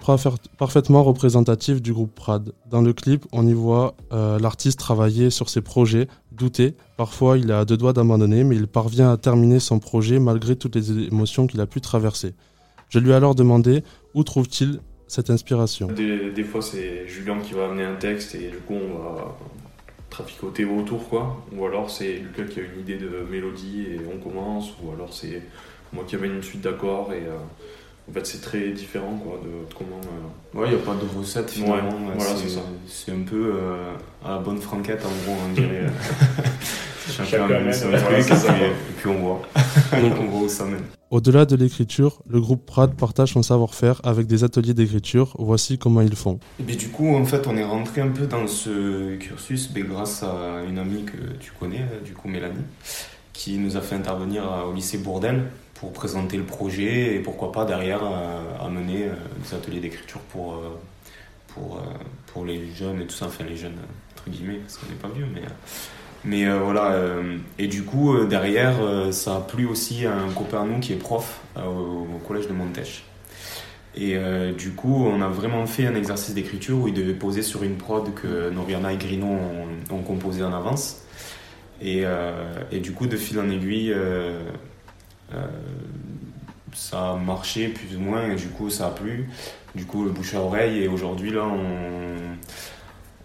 parfaitement 0.56 1.02
représentatif 1.02 1.82
du 1.82 1.92
groupe 1.92 2.14
Prad. 2.14 2.52
Dans 2.70 2.80
le 2.80 2.92
clip, 2.92 3.26
on 3.32 3.44
y 3.44 3.52
voit 3.52 3.96
euh, 4.12 4.38
l'artiste 4.38 4.78
travailler 4.78 5.30
sur 5.30 5.48
ses 5.48 5.60
projets, 5.60 6.06
douter. 6.30 6.76
Parfois, 6.96 7.38
il 7.38 7.50
à 7.50 7.64
deux 7.64 7.76
doigts 7.76 7.92
d'abandonner, 7.92 8.44
mais 8.44 8.54
il 8.54 8.68
parvient 8.68 9.10
à 9.10 9.16
terminer 9.16 9.58
son 9.58 9.80
projet 9.80 10.20
malgré 10.20 10.54
toutes 10.54 10.76
les 10.76 10.92
émotions 11.08 11.48
qu'il 11.48 11.60
a 11.60 11.66
pu 11.66 11.80
traverser. 11.80 12.34
Je 12.88 13.00
lui 13.00 13.10
ai 13.10 13.14
alors 13.14 13.34
demandé 13.34 13.82
où 14.14 14.22
trouve-t-il 14.22 14.78
cette 15.08 15.28
inspiration? 15.28 15.88
Des, 15.88 16.30
des 16.30 16.44
fois, 16.44 16.62
c'est 16.62 17.08
Julien 17.08 17.40
qui 17.40 17.54
va 17.54 17.64
amener 17.64 17.82
un 17.82 17.96
texte 17.96 18.36
et 18.36 18.48
du 18.50 18.58
coup, 18.58 18.74
on 18.74 18.96
va 18.96 19.36
traficoter 20.08 20.64
autour, 20.64 21.08
quoi. 21.08 21.44
Ou 21.56 21.66
alors, 21.66 21.90
c'est 21.90 22.12
Lucas 22.12 22.44
qui 22.44 22.60
a 22.60 22.62
une 22.62 22.80
idée 22.80 22.96
de 22.96 23.26
mélodie 23.28 23.86
et 23.90 24.00
on 24.14 24.18
commence. 24.18 24.70
Ou 24.84 24.92
alors, 24.92 25.12
c'est 25.12 25.42
moi 25.92 26.04
qui 26.06 26.16
amène 26.16 26.36
une 26.36 26.42
suite 26.42 26.62
d'accords 26.62 27.12
et. 27.12 27.26
Euh, 27.26 27.36
en 28.10 28.12
fait, 28.12 28.26
c'est 28.26 28.40
très 28.40 28.70
différent 28.70 29.20
quoi, 29.24 29.40
de, 29.44 29.72
comment. 29.76 30.00
Euh, 30.02 30.58
ouais, 30.58 30.68
il 30.68 30.76
n'y 30.76 30.82
a 30.82 30.84
pas 30.84 30.94
de 30.94 31.18
recette 31.18 31.50
finalement. 31.50 31.96
voilà, 32.16 32.34
c'est 32.36 32.48
ça. 32.48 32.60
C'est 32.88 33.12
un 33.12 33.22
peu 33.22 33.52
euh, 33.54 33.92
à 34.24 34.30
la 34.30 34.38
bonne 34.38 34.58
franquette, 34.58 35.04
en 35.04 35.24
gros, 35.24 35.38
on 35.48 35.52
dirait. 35.52 35.86
Chacun 37.08 37.44
amène 37.44 37.72
son 37.72 37.90
truc 37.90 38.30
et, 38.30 38.72
puis 38.98 39.08
on 39.08 39.18
voit. 39.20 39.42
Donc 40.00 40.12
on 40.20 40.26
voit 40.26 40.42
où 40.42 40.48
ça 40.48 40.64
mène. 40.64 40.82
Au-delà 41.10 41.44
de 41.44 41.54
l'écriture, 41.56 42.22
le 42.28 42.40
groupe 42.40 42.66
Prad 42.66 42.94
partage 42.94 43.32
son 43.32 43.42
savoir-faire 43.42 44.00
avec 44.04 44.26
des 44.26 44.42
ateliers 44.44 44.74
d'écriture. 44.74 45.34
Voici 45.38 45.78
comment 45.78 46.00
ils 46.00 46.16
font. 46.16 46.40
Et 46.68 46.76
du 46.76 46.88
coup, 46.88 47.14
en 47.14 47.24
fait, 47.24 47.46
on 47.46 47.56
est 47.56 47.64
rentré 47.64 48.00
un 48.00 48.08
peu 48.08 48.26
dans 48.26 48.46
ce 48.46 49.16
cursus 49.16 49.70
mais 49.74 49.82
grâce 49.82 50.22
à 50.24 50.62
une 50.68 50.78
amie 50.78 51.04
que 51.04 51.36
tu 51.38 51.52
connais, 51.58 51.84
du 52.04 52.12
coup 52.12 52.28
Mélanie, 52.28 52.64
qui 53.32 53.56
nous 53.58 53.76
a 53.76 53.80
fait 53.80 53.94
intervenir 53.94 54.42
au 54.68 54.72
lycée 54.72 54.98
Bourdelle 54.98 55.44
pour 55.80 55.94
présenter 55.94 56.36
le 56.36 56.44
projet 56.44 57.14
et 57.14 57.20
pourquoi 57.20 57.52
pas 57.52 57.64
derrière 57.64 58.02
euh, 58.04 58.66
amener 58.66 59.04
euh, 59.04 59.14
des 59.42 59.54
ateliers 59.54 59.80
d'écriture 59.80 60.20
pour, 60.30 60.52
euh, 60.52 60.78
pour, 61.48 61.82
pour 62.26 62.44
les 62.44 62.70
jeunes 62.74 63.00
et 63.00 63.06
tout 63.06 63.14
ça, 63.14 63.26
enfin 63.26 63.44
les 63.44 63.56
jeunes 63.56 63.78
entre 64.12 64.28
guillemets, 64.28 64.58
parce 64.58 64.76
qu'on 64.76 64.86
n'est 64.90 64.98
pas 64.98 65.08
vieux, 65.08 65.26
mais, 65.32 65.40
mais 66.24 66.58
voilà. 66.58 66.94
et 67.58 67.66
du 67.66 67.84
coup, 67.84 68.26
derrière, 68.26 68.74
ça 69.10 69.36
a 69.36 69.40
plu 69.40 69.64
aussi 69.64 70.04
à 70.04 70.14
un 70.14 70.30
copain 70.32 70.66
nous 70.66 70.78
qui 70.78 70.92
est 70.92 70.96
prof 70.96 71.40
au, 71.56 72.18
collège 72.28 72.46
de 72.46 72.52
Montèche. 72.52 73.04
Et 73.96 74.18
du 74.56 74.72
coup, 74.72 75.06
on 75.06 75.22
a 75.22 75.28
vraiment 75.28 75.64
fait 75.64 75.86
un 75.86 75.94
exercice 75.94 76.34
d'écriture 76.34 76.78
où 76.78 76.88
il 76.88 76.94
devait 76.94 77.14
poser 77.14 77.40
sur 77.40 77.62
une 77.62 77.76
prod 77.76 78.12
que 78.12 78.50
Noriana 78.50 78.92
et 78.92 78.98
Grino 78.98 79.26
ont, 79.26 79.94
ont 79.94 80.02
composé 80.02 80.44
en 80.44 80.52
avance. 80.52 81.06
Et, 81.80 82.04
et, 82.70 82.80
du 82.80 82.92
coup, 82.92 83.06
de 83.06 83.16
fil 83.16 83.40
en 83.40 83.48
aiguille, 83.48 83.94
ça 86.72 87.12
a 87.12 87.16
marché 87.16 87.68
plus 87.68 87.96
ou 87.96 88.00
moins 88.00 88.30
et 88.30 88.36
du 88.36 88.48
coup 88.48 88.70
ça 88.70 88.86
a 88.88 88.90
plu. 88.90 89.28
Du 89.74 89.84
coup 89.86 90.04
le 90.04 90.10
bouche 90.10 90.34
à 90.34 90.40
oreille 90.40 90.82
et 90.82 90.88
aujourd'hui 90.88 91.30
là 91.30 91.44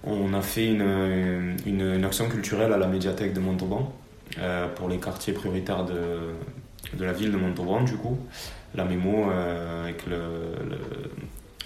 on, 0.04 0.34
a 0.34 0.42
fait 0.42 0.68
une, 0.68 2.04
action 2.06 2.30
culturelle 2.30 2.72
à 2.74 2.78
la 2.78 2.88
médiathèque 2.88 3.34
de 3.34 3.40
Montauban 3.40 3.94
euh, 4.38 4.68
pour 4.68 4.90
les 4.90 5.00
quartiers 5.00 5.34
prioritaires 5.34 5.86
de, 5.86 7.04
la 7.04 7.14
ville 7.14 7.32
de 7.32 7.38
Montauban 7.38 7.82
du 7.84 7.96
coup. 7.96 8.18
La 8.76 8.84
mémo 8.84 9.30
euh, 9.32 9.84
avec 9.84 10.06
le, 10.06 10.18
le, 10.70 10.78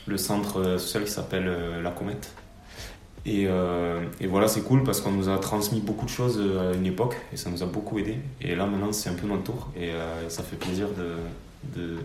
le, 0.08 0.17
centre 0.17 0.77
social 0.77 1.03
qui 1.03 1.12
s'appelle 1.12 1.51
La 1.84 1.91
Comète. 1.91 2.34
Et, 3.25 3.47
euh, 3.47 4.05
et, 4.21 4.27
voilà, 4.27 4.47
c'est 4.47 4.61
cool 4.61 4.83
parce 4.83 5.01
qu'on 5.01 5.11
nous 5.11 5.29
a 5.29 5.38
transmis 5.39 5.81
beaucoup 5.81 6.05
de 6.05 6.09
choses 6.09 6.38
euh, 6.39 6.71
à 6.71 6.75
une 6.75 6.85
époque 6.85 7.17
et 7.33 7.38
ça 7.38 7.49
nous 7.49 7.61
a 7.63 7.65
beaucoup 7.65 7.99
aidé. 7.99 8.17
Et 8.41 8.55
là, 8.55 8.65
maintenant, 8.65 8.91
c'est 8.91 9.09
un 9.09 9.13
peu 9.13 9.27
notre 9.27 9.43
tour 9.43 9.69
et 9.75 9.91
euh, 9.91 10.29
ça 10.29 10.41
fait 10.43 10.55
plaisir 10.55 10.88
de, 10.89 11.15
de, 11.77 11.97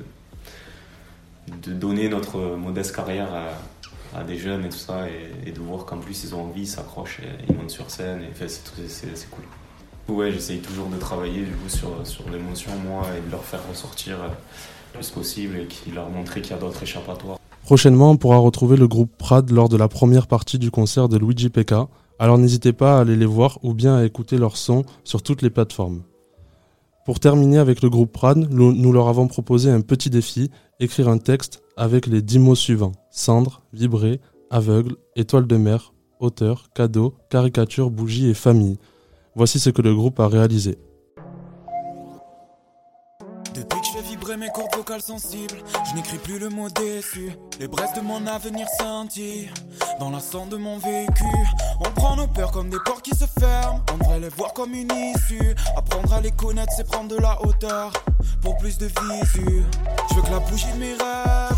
de, 1.63 1.73
donner 1.73 2.09
notre 2.09 2.39
modeste 2.57 2.95
carrière 2.95 3.29
à, 4.15 4.25
des 4.25 4.37
jeunes 4.37 4.65
et 4.65 4.69
tout 4.69 4.79
ça 4.79 5.07
et, 5.45 5.51
de 5.51 5.59
voir 5.59 5.85
qu'en 5.85 5.99
plus 5.99 6.23
ils 6.23 6.37
ont 6.37 6.43
envie, 6.43 6.63
ils 6.63 6.67
s'accrochent, 6.69 7.19
et 7.19 7.45
ils 7.49 7.57
montent 7.57 7.71
sur 7.71 7.91
scène 7.91 8.23
et 8.23 8.49
c'est 8.49 9.31
cool. 9.31 9.45
Ouais, 10.07 10.31
j'essaye 10.31 10.61
toujours 10.61 10.87
de 10.87 10.97
travailler 10.99 11.43
du 11.43 11.51
coup 11.51 11.69
sur, 11.69 12.07
sur 12.07 12.29
l'émotion, 12.31 12.71
moi, 12.87 13.03
et 13.17 13.27
de 13.27 13.33
leur 13.33 13.45
faire 13.45 13.67
ressortir 13.69 14.19
le 14.23 14.99
plus 14.99 15.11
possible 15.11 15.57
et 15.57 15.91
de 15.91 15.95
leur 15.95 16.11
montrer 16.11 16.43
qu'il 16.43 16.53
y 16.53 16.55
a 16.55 16.61
d'autres 16.61 16.83
échappatoires. 16.83 17.39
Prochainement, 17.65 18.11
on 18.11 18.19
pourra 18.19 18.37
retrouver 18.37 18.77
le 18.77 18.87
groupe 18.87 19.17
Prad 19.17 19.51
lors 19.51 19.71
de 19.71 19.79
la 19.79 19.89
première 19.89 20.27
partie 20.27 20.59
du 20.59 20.71
concert 20.71 21.09
de 21.09 21.17
Luigi 21.17 21.49
PK, 21.49 21.73
alors 22.19 22.37
n'hésitez 22.37 22.75
pas 22.75 22.99
à 22.99 23.01
aller 23.01 23.17
les 23.17 23.25
voir 23.25 23.59
ou 23.63 23.73
bien 23.73 23.97
à 23.97 24.05
écouter 24.05 24.37
leur 24.37 24.59
son 24.59 24.85
sur 25.03 25.23
toutes 25.23 25.41
les 25.41 25.49
plateformes. 25.49 26.03
Pour 27.07 27.21
terminer 27.21 27.57
avec 27.57 27.81
le 27.81 27.89
groupe 27.89 28.13
Prad, 28.13 28.53
nous 28.53 28.93
leur 28.93 29.09
avons 29.09 29.29
proposé 29.29 29.71
un 29.71 29.81
petit 29.81 30.11
défi, 30.11 30.51
écrire 30.79 31.09
un 31.09 31.17
texte 31.17 31.63
avec 31.79 32.07
les 32.07 32.21
dix 32.21 32.39
mots 32.39 32.55
suivants. 32.55 32.93
Cendre, 33.11 33.63
vibrer, 33.73 34.21
aveugle, 34.51 34.97
étoile 35.17 35.47
de 35.47 35.57
mer, 35.57 35.95
auteur, 36.21 36.69
cadeau, 36.75 37.15
caricature, 37.31 37.91
bougie 37.91 38.29
et 38.29 38.35
famille. 38.35 38.77
Voici 39.37 39.59
ce 39.59 39.71
que 39.71 39.83
le 39.83 39.95
groupe 39.95 40.21
a 40.21 40.29
réalisé. 40.29 40.77
Mes 44.37 44.49
cordes 44.49 44.75
vocales 44.75 45.03
sensibles. 45.03 45.57
Je 45.89 45.95
n'écris 45.95 46.19
plus 46.19 46.39
le 46.39 46.49
mot 46.49 46.69
déçu. 46.69 47.33
Les 47.61 47.69
braises 47.69 47.93
de 47.95 48.01
mon 48.01 48.27
avenir 48.27 48.67
scintillent. 48.79 49.51
Dans 50.01 50.11
la 50.11 50.21
cendre 50.21 50.51
de 50.51 50.57
mon 50.57 50.79
vécu. 50.79 51.25
On 51.81 51.91
prend 51.91 52.17
nos 52.17 52.27
peurs 52.27 52.51
comme 52.51 52.71
des 52.71 52.79
portes 52.85 53.03
qui 53.03 53.15
se 53.15 53.25
ferment. 53.39 53.81
On 53.93 53.99
devrait 53.99 54.21
les 54.21 54.29
voir 54.29 54.53
comme 54.55 54.75
une 54.75 54.91
issue. 54.93 55.55
Apprendre 55.77 56.13
à 56.13 56.21
les 56.21 56.33
connaître, 56.33 56.73
c'est 56.77 56.87
prendre 56.87 57.09
de 57.09 57.17
la 57.17 57.41
hauteur. 57.43 57.93
Pour 58.43 58.57
plus 58.57 58.77
de 58.79 58.87
visu. 58.87 59.65
Je 60.11 60.15
veux 60.15 60.23
que 60.23 60.31
la 60.31 60.41
bougie 60.41 60.73
de 60.75 60.79
mes 60.79 60.93
rêves 60.93 61.57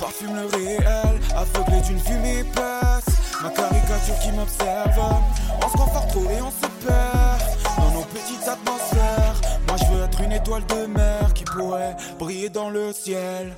parfume 0.00 0.34
le 0.34 0.46
réel. 0.46 1.20
Aveuglé 1.36 1.80
d'une 1.82 1.98
fumée 1.98 2.40
épaisse. 2.40 3.16
Ma 3.42 3.50
caricature 3.50 4.18
qui 4.22 4.32
m'observe. 4.32 5.00
On 5.62 5.68
se 5.68 5.76
confort 5.76 6.06
trop 6.08 6.24
et 6.30 6.40
on 6.40 6.50
se 6.50 6.86
perd. 6.86 7.23
Étoile 10.44 10.66
de 10.66 10.86
mer 10.86 11.32
pourrait 11.54 11.96
briller 12.18 12.50
dans 12.50 12.68
le 12.68 12.92
ciel. 12.92 13.56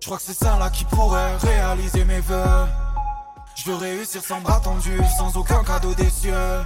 Je 0.00 0.06
crois 0.06 0.18
que 0.18 0.22
c'est 0.22 0.44
ça 0.44 0.56
là 0.56 0.70
qui 0.70 0.84
pourrait 0.84 1.36
réaliser 1.38 2.04
mes 2.04 2.20
vœux. 2.20 2.66
Je 3.56 3.70
veux 3.70 3.76
réussir 3.76 4.22
sans 4.22 4.40
bras 4.40 4.60
tendus, 4.60 5.00
sans 5.18 5.36
aucun 5.36 5.64
cadeau 5.64 5.94
des 5.94 6.08
cieux. 6.10 6.60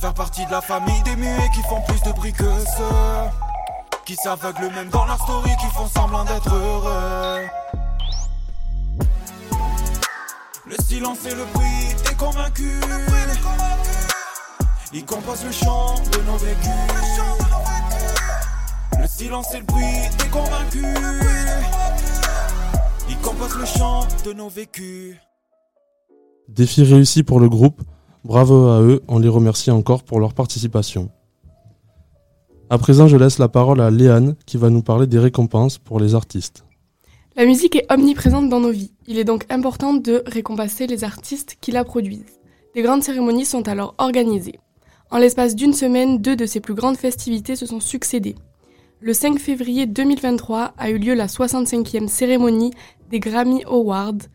Faire 0.00 0.14
partie 0.14 0.46
de 0.46 0.52
la 0.52 0.60
famille 0.60 1.02
des 1.02 1.16
muets 1.16 1.50
qui 1.52 1.62
font 1.62 1.80
plus 1.82 2.00
de 2.02 2.12
bruit 2.12 2.32
que 2.32 2.44
ceux 2.44 3.30
qui 4.04 4.14
s'aveuglent 4.14 4.72
même 4.72 4.90
dans 4.90 5.06
leur 5.06 5.20
story, 5.20 5.50
qui 5.60 5.66
font 5.74 5.88
semblant 5.88 6.24
d'être 6.24 6.54
heureux. 6.54 7.46
Le 10.66 10.76
silence 10.84 11.24
et 11.26 11.34
le 11.34 11.44
bruit, 11.54 11.96
t'es 12.04 12.14
convaincu. 12.14 12.70
Ils 14.92 15.04
composent 15.04 15.44
le 15.44 15.52
chant 15.52 15.96
de 16.12 16.18
nos 16.22 16.36
vécus. 16.36 17.69
Le 19.20 19.26
silence 19.26 19.54
et 19.54 19.58
le 19.58 19.64
bruit 19.64 19.84
des 20.18 20.28
convaincus. 20.30 20.82
Ils 23.10 23.18
composent 23.18 23.58
le 23.58 23.66
chant 23.66 24.08
de 24.24 24.32
nos 24.32 24.48
vécus. 24.48 25.14
Défi 26.48 26.84
réussi 26.84 27.22
pour 27.22 27.38
le 27.38 27.50
groupe. 27.50 27.82
Bravo 28.24 28.68
à 28.68 28.80
eux, 28.80 29.02
on 29.08 29.18
les 29.18 29.28
remercie 29.28 29.70
encore 29.70 30.04
pour 30.04 30.20
leur 30.20 30.32
participation. 30.32 31.10
À 32.70 32.78
présent, 32.78 33.08
je 33.08 33.18
laisse 33.18 33.38
la 33.38 33.48
parole 33.48 33.82
à 33.82 33.90
Léane 33.90 34.36
qui 34.46 34.56
va 34.56 34.70
nous 34.70 34.82
parler 34.82 35.06
des 35.06 35.18
récompenses 35.18 35.76
pour 35.76 36.00
les 36.00 36.14
artistes. 36.14 36.64
La 37.36 37.44
musique 37.44 37.76
est 37.76 37.92
omniprésente 37.92 38.48
dans 38.48 38.60
nos 38.60 38.72
vies. 38.72 38.94
Il 39.06 39.18
est 39.18 39.24
donc 39.24 39.44
important 39.50 39.92
de 39.92 40.22
récompenser 40.24 40.86
les 40.86 41.04
artistes 41.04 41.58
qui 41.60 41.72
la 41.72 41.84
produisent. 41.84 42.40
Des 42.74 42.80
grandes 42.80 43.02
cérémonies 43.02 43.44
sont 43.44 43.68
alors 43.68 43.94
organisées. 43.98 44.60
En 45.10 45.18
l'espace 45.18 45.56
d'une 45.56 45.74
semaine, 45.74 46.22
deux 46.22 46.36
de 46.36 46.46
ces 46.46 46.60
plus 46.60 46.74
grandes 46.74 46.96
festivités 46.96 47.54
se 47.54 47.66
sont 47.66 47.80
succédées. 47.80 48.36
Le 49.02 49.14
5 49.14 49.38
février 49.38 49.86
2023 49.86 50.74
a 50.76 50.90
eu 50.90 50.98
lieu 50.98 51.14
la 51.14 51.26
65e 51.26 52.06
cérémonie 52.06 52.74
des 53.08 53.18
Grammy 53.18 53.64
Awards 53.64 54.28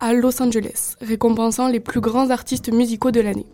à 0.00 0.12
Los 0.12 0.42
Angeles, 0.42 0.96
récompensant 1.00 1.68
les 1.68 1.78
plus 1.78 2.00
grands 2.00 2.30
artistes 2.30 2.72
musicaux 2.72 3.12
de 3.12 3.20
l'année. 3.20 3.46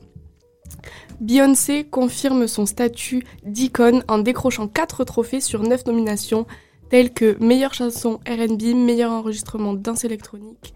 Beyoncé 1.21 1.85
confirme 1.85 2.47
son 2.47 2.65
statut 2.65 3.27
d'icône 3.45 4.05
en 4.09 4.17
décrochant 4.17 4.67
4 4.67 5.05
trophées 5.05 5.43
sur 5.43 5.63
9 5.63 5.85
nominations, 5.85 6.47
telles 6.89 7.13
que 7.13 7.37
meilleure 7.45 7.75
chanson 7.75 8.19
RB, 8.27 8.75
meilleur 8.75 9.13
enregistrement 9.13 9.75
danse 9.75 10.05
électronique, 10.05 10.73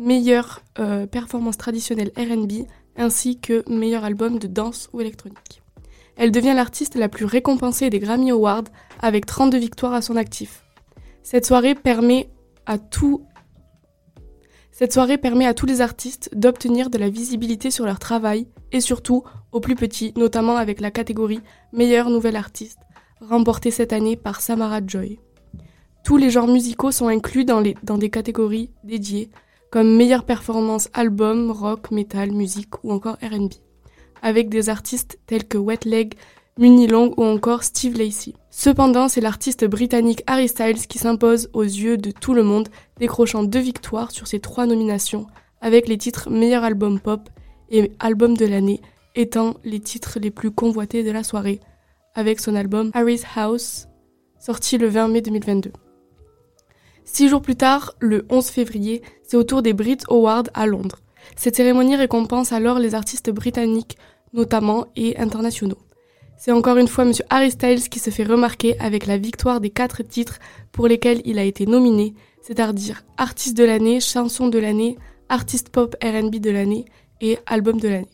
meilleure 0.00 0.62
euh, 0.80 1.06
performance 1.06 1.56
traditionnelle 1.56 2.10
RB, 2.16 2.66
ainsi 2.96 3.38
que 3.38 3.62
meilleur 3.70 4.02
album 4.02 4.40
de 4.40 4.48
danse 4.48 4.90
ou 4.92 5.00
électronique. 5.00 5.62
Elle 6.18 6.32
devient 6.32 6.52
l'artiste 6.54 6.96
la 6.96 7.08
plus 7.08 7.24
récompensée 7.24 7.90
des 7.90 8.00
Grammy 8.00 8.32
Awards 8.32 8.64
avec 9.00 9.24
32 9.24 9.56
victoires 9.56 9.94
à 9.94 10.02
son 10.02 10.16
actif. 10.16 10.64
Cette 11.22 11.46
soirée 11.46 11.76
permet 11.76 12.28
à 12.66 12.76
tous 12.76 13.24
les 15.66 15.80
artistes 15.80 16.30
d'obtenir 16.34 16.90
de 16.90 16.98
la 16.98 17.08
visibilité 17.08 17.70
sur 17.70 17.84
leur 17.84 18.00
travail 18.00 18.48
et 18.72 18.80
surtout 18.80 19.22
aux 19.52 19.60
plus 19.60 19.76
petits, 19.76 20.12
notamment 20.16 20.56
avec 20.56 20.80
la 20.80 20.90
catégorie 20.90 21.40
Meilleur 21.72 22.10
Nouvel 22.10 22.34
Artiste, 22.34 22.80
remportée 23.20 23.70
cette 23.70 23.92
année 23.92 24.16
par 24.16 24.40
Samara 24.40 24.80
Joy. 24.84 25.20
Tous 26.02 26.16
les 26.16 26.30
genres 26.30 26.48
musicaux 26.48 26.90
sont 26.90 27.06
inclus 27.06 27.44
dans, 27.44 27.62
dans 27.84 27.98
des 27.98 28.10
catégories 28.10 28.72
dédiées, 28.82 29.30
comme 29.70 29.96
meilleure 29.96 30.24
performance 30.24 30.88
album, 30.94 31.52
rock, 31.52 31.92
metal, 31.92 32.32
musique 32.32 32.82
ou 32.82 32.90
encore 32.92 33.18
RB, 33.22 33.52
avec 34.22 34.48
des 34.48 34.68
artistes 34.68 35.18
tels 35.26 35.46
que 35.46 35.58
Wet 35.58 35.80
Leg, 35.84 36.14
Munilong 36.58 37.14
ou 37.16 37.24
encore 37.24 37.62
Steve 37.62 37.96
Lacey. 37.96 38.34
Cependant, 38.50 39.08
c'est 39.08 39.20
l'artiste 39.20 39.64
britannique 39.64 40.24
Harry 40.26 40.48
Styles 40.48 40.86
qui 40.86 40.98
s'impose 40.98 41.48
aux 41.52 41.62
yeux 41.62 41.96
de 41.96 42.10
tout 42.10 42.34
le 42.34 42.42
monde, 42.42 42.68
décrochant 42.98 43.44
deux 43.44 43.60
victoires 43.60 44.10
sur 44.10 44.26
ses 44.26 44.40
trois 44.40 44.66
nominations, 44.66 45.26
avec 45.60 45.86
les 45.86 45.98
titres 45.98 46.30
Meilleur 46.30 46.64
album 46.64 46.98
pop 46.98 47.28
et 47.70 47.92
Album 48.00 48.36
de 48.36 48.46
l'année 48.46 48.80
étant 49.14 49.56
les 49.64 49.80
titres 49.80 50.18
les 50.20 50.30
plus 50.30 50.50
convoités 50.50 51.02
de 51.02 51.10
la 51.10 51.24
soirée, 51.24 51.60
avec 52.14 52.40
son 52.40 52.54
album 52.54 52.90
Harry's 52.94 53.24
House, 53.36 53.88
sorti 54.38 54.78
le 54.78 54.88
20 54.88 55.08
mai 55.08 55.20
2022. 55.22 55.72
Six 57.04 57.28
jours 57.28 57.42
plus 57.42 57.56
tard, 57.56 57.94
le 58.00 58.26
11 58.30 58.48
février, 58.48 59.02
c'est 59.22 59.36
au 59.36 59.42
tour 59.42 59.62
des 59.62 59.72
Brit 59.72 59.98
Awards 60.08 60.44
à 60.54 60.66
Londres. 60.66 61.00
Cette 61.36 61.56
cérémonie 61.56 61.96
récompense 61.96 62.52
alors 62.52 62.78
les 62.78 62.94
artistes 62.94 63.30
britanniques, 63.30 63.96
notamment, 64.32 64.86
et 64.96 65.18
internationaux. 65.18 65.78
C'est 66.36 66.52
encore 66.52 66.76
une 66.76 66.86
fois 66.86 67.04
M. 67.04 67.12
Harry 67.30 67.50
Styles 67.50 67.88
qui 67.88 67.98
se 67.98 68.10
fait 68.10 68.24
remarquer 68.24 68.78
avec 68.78 69.06
la 69.06 69.18
victoire 69.18 69.60
des 69.60 69.70
quatre 69.70 70.02
titres 70.02 70.38
pour 70.70 70.86
lesquels 70.86 71.20
il 71.24 71.38
a 71.38 71.44
été 71.44 71.66
nominé, 71.66 72.14
c'est-à-dire 72.42 73.02
Artiste 73.16 73.56
de 73.56 73.64
l'année, 73.64 74.00
Chanson 74.00 74.48
de 74.48 74.58
l'année, 74.58 74.96
Artiste 75.28 75.70
pop 75.70 75.96
RB 76.02 76.36
de 76.36 76.50
l'année 76.50 76.84
et 77.20 77.38
Album 77.46 77.80
de 77.80 77.88
l'année. 77.88 78.08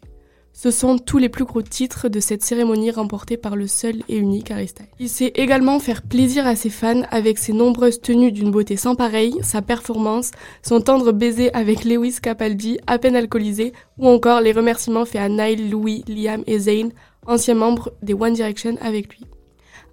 Ce 0.56 0.70
sont 0.70 0.98
tous 0.98 1.18
les 1.18 1.28
plus 1.28 1.44
gros 1.44 1.62
titres 1.62 2.08
de 2.08 2.20
cette 2.20 2.44
cérémonie 2.44 2.92
remportés 2.92 3.36
par 3.36 3.56
le 3.56 3.66
seul 3.66 3.96
et 4.08 4.16
unique 4.16 4.52
Harry 4.52 4.68
Styles. 4.68 4.86
Il 5.00 5.08
sait 5.08 5.32
également 5.34 5.80
faire 5.80 6.00
plaisir 6.00 6.46
à 6.46 6.54
ses 6.54 6.70
fans 6.70 7.02
avec 7.10 7.38
ses 7.38 7.52
nombreuses 7.52 8.00
tenues 8.00 8.30
d'une 8.30 8.52
beauté 8.52 8.76
sans 8.76 8.94
pareille, 8.94 9.36
sa 9.42 9.62
performance, 9.62 10.30
son 10.62 10.80
tendre 10.80 11.10
baiser 11.10 11.52
avec 11.54 11.84
Lewis 11.84 12.18
Capaldi, 12.22 12.78
à 12.86 13.00
peine 13.00 13.16
alcoolisé, 13.16 13.72
ou 13.98 14.06
encore 14.06 14.40
les 14.40 14.52
remerciements 14.52 15.04
faits 15.04 15.22
à 15.22 15.28
Nile, 15.28 15.70
Louis, 15.70 16.04
Liam 16.06 16.44
et 16.46 16.60
Zayn, 16.60 16.90
anciens 17.26 17.56
membres 17.56 17.92
des 18.02 18.14
One 18.14 18.34
Direction 18.34 18.76
avec 18.80 19.08
lui. 19.08 19.26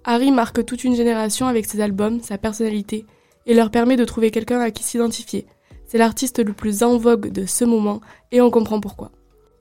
Harry 0.04 0.30
marque 0.30 0.64
toute 0.64 0.84
une 0.84 0.94
génération 0.94 1.48
avec 1.48 1.66
ses 1.66 1.80
albums, 1.80 2.20
sa 2.20 2.38
personnalité, 2.38 3.04
et 3.46 3.54
leur 3.54 3.72
permet 3.72 3.96
de 3.96 4.04
trouver 4.04 4.30
quelqu'un 4.30 4.60
à 4.60 4.70
qui 4.70 4.84
s'identifier. 4.84 5.44
C'est 5.86 5.98
l'artiste 5.98 6.38
le 6.38 6.52
plus 6.52 6.84
en 6.84 6.98
vogue 6.98 7.32
de 7.32 7.46
ce 7.46 7.64
moment, 7.64 8.00
et 8.30 8.40
on 8.40 8.50
comprend 8.50 8.78
pourquoi. 8.78 9.10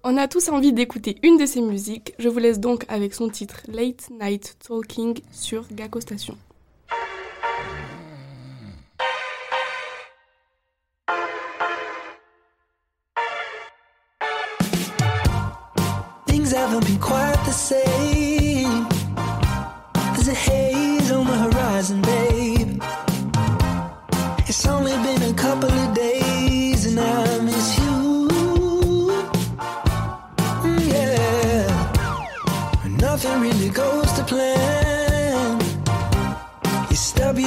On 0.03 0.17
a 0.17 0.27
tous 0.27 0.49
envie 0.49 0.73
d'écouter 0.73 1.17
une 1.21 1.37
de 1.37 1.45
ses 1.45 1.61
musiques, 1.61 2.15
je 2.17 2.27
vous 2.27 2.39
laisse 2.39 2.59
donc 2.59 2.85
avec 2.87 3.13
son 3.13 3.29
titre 3.29 3.61
Late 3.67 4.09
Night 4.09 4.57
Talking 4.67 5.19
sur 5.31 5.67
Gakko 5.71 6.01
Station. 6.01 6.35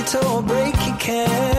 it 0.05 0.25
or 0.25 0.43
break, 0.43 0.75
you 0.87 0.95
can. 0.99 1.54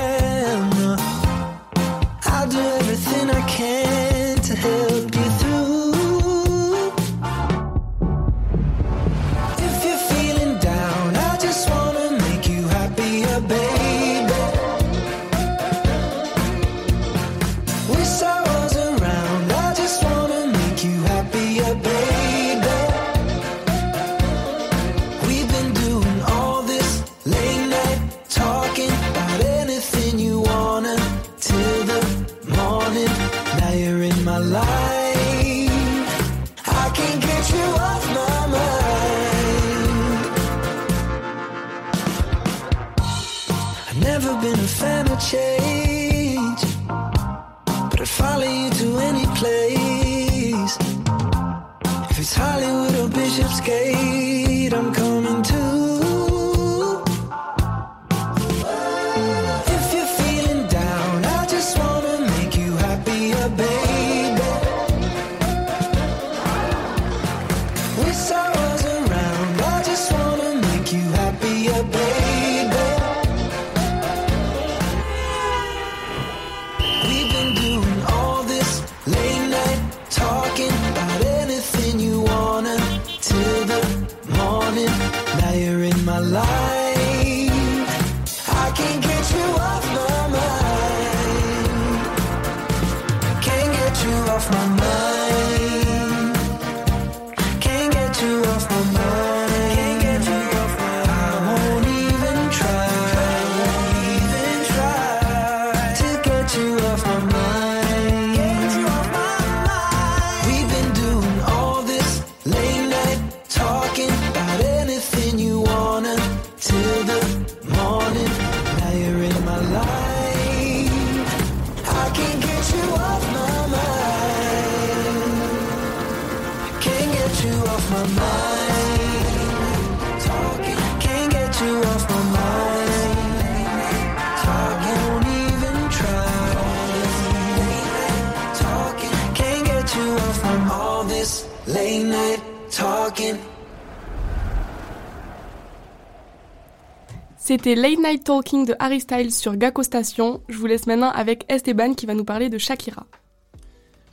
C'était 147.55 147.75
Late 147.75 147.99
Night 147.99 148.25
Talking 148.25 148.65
de 148.65 148.75
Harry 148.79 148.99
Styles 148.99 149.31
sur 149.31 149.55
Gakko 149.55 149.81
Station. 149.81 150.41
Je 150.49 150.57
vous 150.57 150.65
laisse 150.65 150.87
maintenant 150.87 151.09
avec 151.09 151.45
Esteban 151.47 151.93
qui 151.93 152.05
va 152.05 152.13
nous 152.13 152.25
parler 152.25 152.49
de 152.49 152.57
Shakira. 152.57 153.05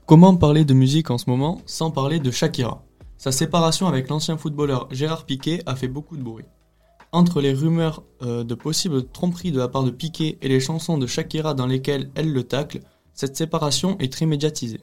Comment 0.07 0.37
parler 0.37 0.64
de 0.64 0.74
musique 0.74 1.11
en 1.11 1.18
ce 1.18 1.28
moment 1.28 1.61
sans 1.66 1.90
parler 1.90 2.20
de 2.20 2.31
Shakira? 2.31 2.85
Sa 3.18 3.33
séparation 3.33 3.88
avec 3.88 4.09
l'ancien 4.09 4.37
footballeur 4.37 4.87
Gérard 4.92 5.26
Piquet 5.26 5.61
a 5.66 5.74
fait 5.74 5.88
beaucoup 5.88 6.16
de 6.16 6.22
bruit. 6.22 6.44
Entre 7.11 7.40
les 7.40 7.52
rumeurs 7.52 8.05
euh, 8.22 8.44
de 8.44 8.55
possibles 8.55 9.09
tromperies 9.09 9.50
de 9.50 9.59
la 9.59 9.66
part 9.66 9.83
de 9.83 9.90
Piquet 9.90 10.38
et 10.40 10.46
les 10.46 10.61
chansons 10.61 10.96
de 10.96 11.09
Shakira 11.09 11.55
dans 11.55 11.66
lesquelles 11.66 12.12
elle 12.14 12.33
le 12.33 12.44
tacle, 12.44 12.78
cette 13.12 13.37
séparation 13.37 13.98
est 13.98 14.12
très 14.12 14.26
médiatisée. 14.26 14.83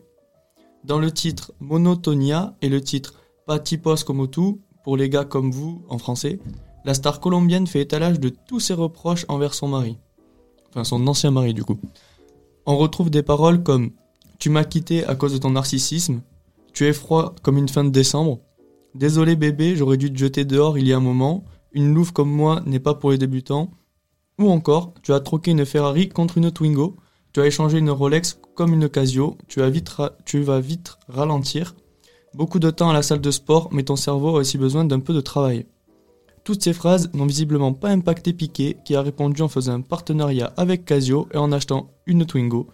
Dans 0.84 1.00
le 1.00 1.13
titre 1.13 1.54
Monotonia 1.62 2.58
et 2.62 2.67
le 2.67 2.82
titre 2.82 3.13
Pas 3.45 3.60
tipos 3.60 4.04
como 4.06 4.28
tu, 4.28 4.60
pour 4.84 4.98
les 4.98 5.08
gars 5.08 5.24
comme 5.24 5.50
vous 5.50 5.86
en 5.88 5.98
français, 5.98 6.39
la 6.86 6.94
star 6.94 7.20
colombienne 7.20 7.68
fait 7.68 7.82
étalage 7.82 8.20
de 8.20 8.30
tous 8.30 8.60
ses 8.60 8.74
reproches 8.74 9.26
envers 9.28 9.54
son 9.54 9.68
mari. 9.68 9.98
Enfin, 10.70 10.84
son 10.84 11.06
ancien 11.08 11.32
mari, 11.32 11.54
du 11.54 11.63
coup. 11.63 11.80
On 12.65 12.78
retrouve 12.78 13.10
des 13.10 13.24
paroles 13.24 13.63
comme 13.63 13.92
Tu 14.38 14.50
m'as 14.50 14.63
quitté 14.63 15.06
à 15.06 15.15
cause 15.15 15.34
de 15.34 15.38
ton 15.38 15.52
narcissisme, 15.52 16.22
Tu 16.74 16.86
es 16.86 16.94
froid 16.94 17.36
comme 17.42 17.58
une 17.58 17.70
fin 17.70 17.84
de 17.84 17.89
décembre, 17.89 18.39
Désolé 18.96 19.36
bébé, 19.36 19.76
j'aurais 19.76 19.98
dû 19.98 20.12
te 20.12 20.18
jeter 20.18 20.46
dehors 20.46 20.78
il 20.78 20.88
y 20.88 20.94
a 20.94 20.98
un 20.98 21.02
moment, 21.02 21.46
Une 21.74 21.94
louve 21.94 22.13
comme 22.13 22.32
moi 22.32 22.62
n'est 22.65 22.80
pas 22.80 22.96
pour 22.96 23.12
les 23.12 23.18
débutants, 23.18 23.72
ou 24.39 24.50
encore 24.50 24.94
Tu 25.04 25.13
as 25.13 25.20
troqué 25.20 25.52
une 25.52 25.65
Ferrari 25.65 26.10
contre 26.10 26.38
une 26.38 26.52
Twingo, 26.52 26.96
Tu 27.34 27.42
as 27.42 27.48
échangé 27.48 27.78
une 27.78 27.92
Rolex 27.92 28.39
comme 28.56 28.74
une 28.74 28.89
Casio, 28.89 29.38
Tu, 29.48 29.62
tu 30.26 30.42
vas 30.42 30.60
vite 30.60 30.98
ralentir, 31.08 31.76
Beaucoup 32.36 32.60
de 32.60 32.70
temps 32.70 32.89
à 32.89 32.94
la 32.94 33.02
salle 33.02 33.22
de 33.22 33.32
sport, 33.32 33.70
mais 33.72 33.84
ton 33.84 33.96
cerveau 33.96 34.30
a 34.30 34.39
aussi 34.39 34.60
besoin 34.60 34.86
d'un 34.86 35.00
peu 35.00 35.13
de 35.13 35.22
travail. 35.22 35.65
Toutes 36.50 36.64
ces 36.64 36.74
phrases 36.74 37.12
n'ont 37.14 37.28
visiblement 37.28 37.74
pas 37.74 37.90
impacté 37.90 38.34
Piquet, 38.34 38.78
qui 38.84 38.96
a 38.96 39.04
répondu 39.04 39.44
en 39.44 39.48
faisant 39.48 39.74
un 39.74 39.82
partenariat 39.82 40.52
avec 40.58 40.84
Casio 40.84 41.28
et 41.32 41.38
en 41.38 41.52
achetant 41.52 41.92
une 42.08 42.26
Twingo, 42.26 42.70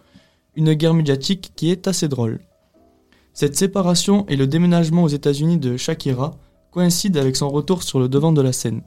une 0.54 0.72
guerre 0.72 0.94
médiatique 0.94 1.52
qui 1.56 1.70
est 1.70 1.86
assez 1.86 2.08
drôle. 2.08 2.40
Cette 3.34 3.54
séparation 3.54 4.24
et 4.28 4.36
le 4.36 4.46
déménagement 4.46 5.02
aux 5.02 5.08
États-Unis 5.08 5.58
de 5.58 5.76
Shakira 5.76 6.38
coïncident 6.70 7.20
avec 7.20 7.36
son 7.36 7.50
retour 7.50 7.82
sur 7.82 8.00
le 8.00 8.08
devant 8.08 8.32
de 8.32 8.40
la 8.40 8.54
scène. 8.54 8.80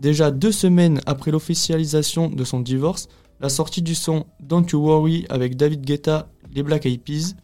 Déjà 0.00 0.32
deux 0.32 0.50
semaines 0.50 1.00
après 1.06 1.30
l'officialisation 1.30 2.28
de 2.28 2.42
son 2.42 2.58
divorce, 2.58 3.06
la 3.38 3.48
sortie 3.48 3.80
du 3.80 3.94
son 3.94 4.26
Don't 4.40 4.66
You 4.72 4.80
Worry 4.80 5.24
avec 5.28 5.56
David 5.56 5.82
Guetta, 5.82 6.32
les 6.52 6.64
Black 6.64 6.84
Eyed 6.84 7.00
Peas, 7.00 7.36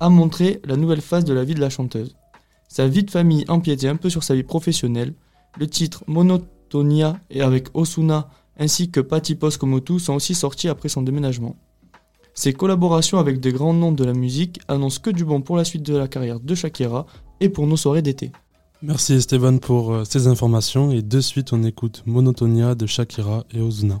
a 0.00 0.08
montré 0.08 0.62
la 0.64 0.78
nouvelle 0.78 1.02
phase 1.02 1.24
de 1.24 1.34
la 1.34 1.44
vie 1.44 1.54
de 1.54 1.60
la 1.60 1.68
chanteuse. 1.68 2.16
Sa 2.68 2.88
vie 2.88 3.04
de 3.04 3.10
famille 3.10 3.44
empiétait 3.48 3.88
un 3.88 3.96
peu 3.96 4.08
sur 4.08 4.24
sa 4.24 4.34
vie 4.34 4.44
professionnelle, 4.44 5.12
le 5.58 5.66
titre 5.66 6.04
Monotonia 6.06 7.18
et 7.30 7.42
avec 7.42 7.68
Osuna 7.74 8.28
ainsi 8.58 8.90
que 8.90 9.00
Patipos 9.00 9.56
Komotu 9.58 9.98
sont 9.98 10.14
aussi 10.14 10.34
sortis 10.34 10.68
après 10.68 10.88
son 10.88 11.02
déménagement. 11.02 11.56
Ses 12.34 12.52
collaborations 12.52 13.18
avec 13.18 13.40
des 13.40 13.52
grands 13.52 13.72
noms 13.72 13.92
de 13.92 14.04
la 14.04 14.12
musique 14.12 14.60
annoncent 14.68 15.00
que 15.02 15.10
du 15.10 15.24
bon 15.24 15.40
pour 15.40 15.56
la 15.56 15.64
suite 15.64 15.82
de 15.82 15.96
la 15.96 16.08
carrière 16.08 16.40
de 16.40 16.54
Shakira 16.54 17.06
et 17.40 17.48
pour 17.48 17.66
nos 17.66 17.76
soirées 17.76 18.02
d'été. 18.02 18.32
Merci 18.82 19.14
Esteban 19.14 19.56
pour 19.58 19.92
euh, 19.92 20.04
ces 20.04 20.26
informations 20.26 20.90
et 20.90 21.00
de 21.00 21.20
suite 21.20 21.52
on 21.52 21.62
écoute 21.62 22.02
Monotonia 22.04 22.74
de 22.74 22.86
Shakira 22.86 23.44
et 23.54 23.60
Ozuna. 23.60 24.00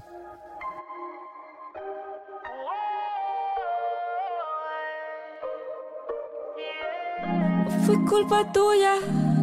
Fue 7.86 7.96
culpa 8.04 8.44
tuya, 8.52 8.96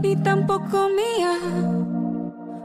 ni 0.04 0.22
tampoco 0.22 0.90
mía. 0.90 1.93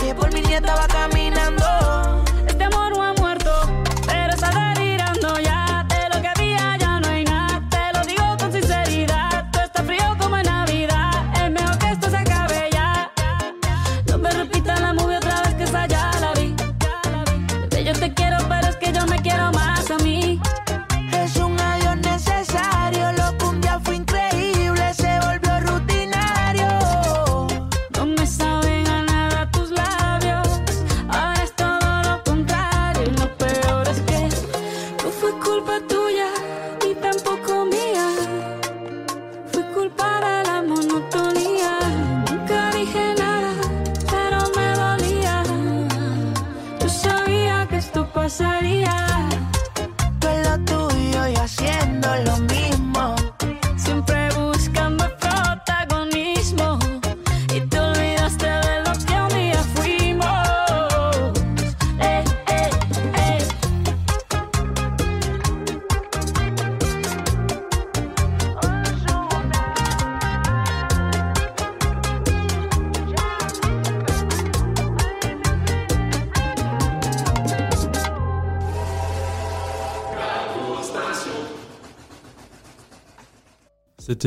que 0.00 0.14
por 0.14 0.32
mi 0.32 0.40
nieta 0.40 0.74
va 0.74 0.86
caminando. 0.88 1.69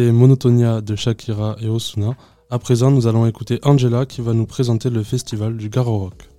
Monotonia 0.01 0.81
de 0.81 0.95
Shakira 0.95 1.55
et 1.61 1.67
Osuna. 1.67 2.15
À 2.49 2.59
présent, 2.59 2.91
nous 2.91 3.07
allons 3.07 3.25
écouter 3.25 3.59
Angela 3.63 4.05
qui 4.05 4.21
va 4.21 4.33
nous 4.33 4.45
présenter 4.45 4.89
le 4.89 5.03
festival 5.03 5.57
du 5.57 5.69
Garo 5.69 5.97
Rock. 5.99 6.29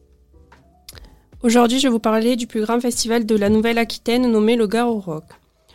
Aujourd'hui, 1.43 1.79
je 1.79 1.87
vais 1.87 1.93
vous 1.93 1.99
parler 1.99 2.37
du 2.37 2.47
plus 2.47 2.63
grand 2.63 2.81
festival 2.81 3.27
de 3.27 3.37
la 3.37 3.49
Nouvelle-Aquitaine 3.49 4.31
nommé 4.31 4.57
le 4.57 4.67
Garo 4.67 4.99
Rock. 4.99 5.25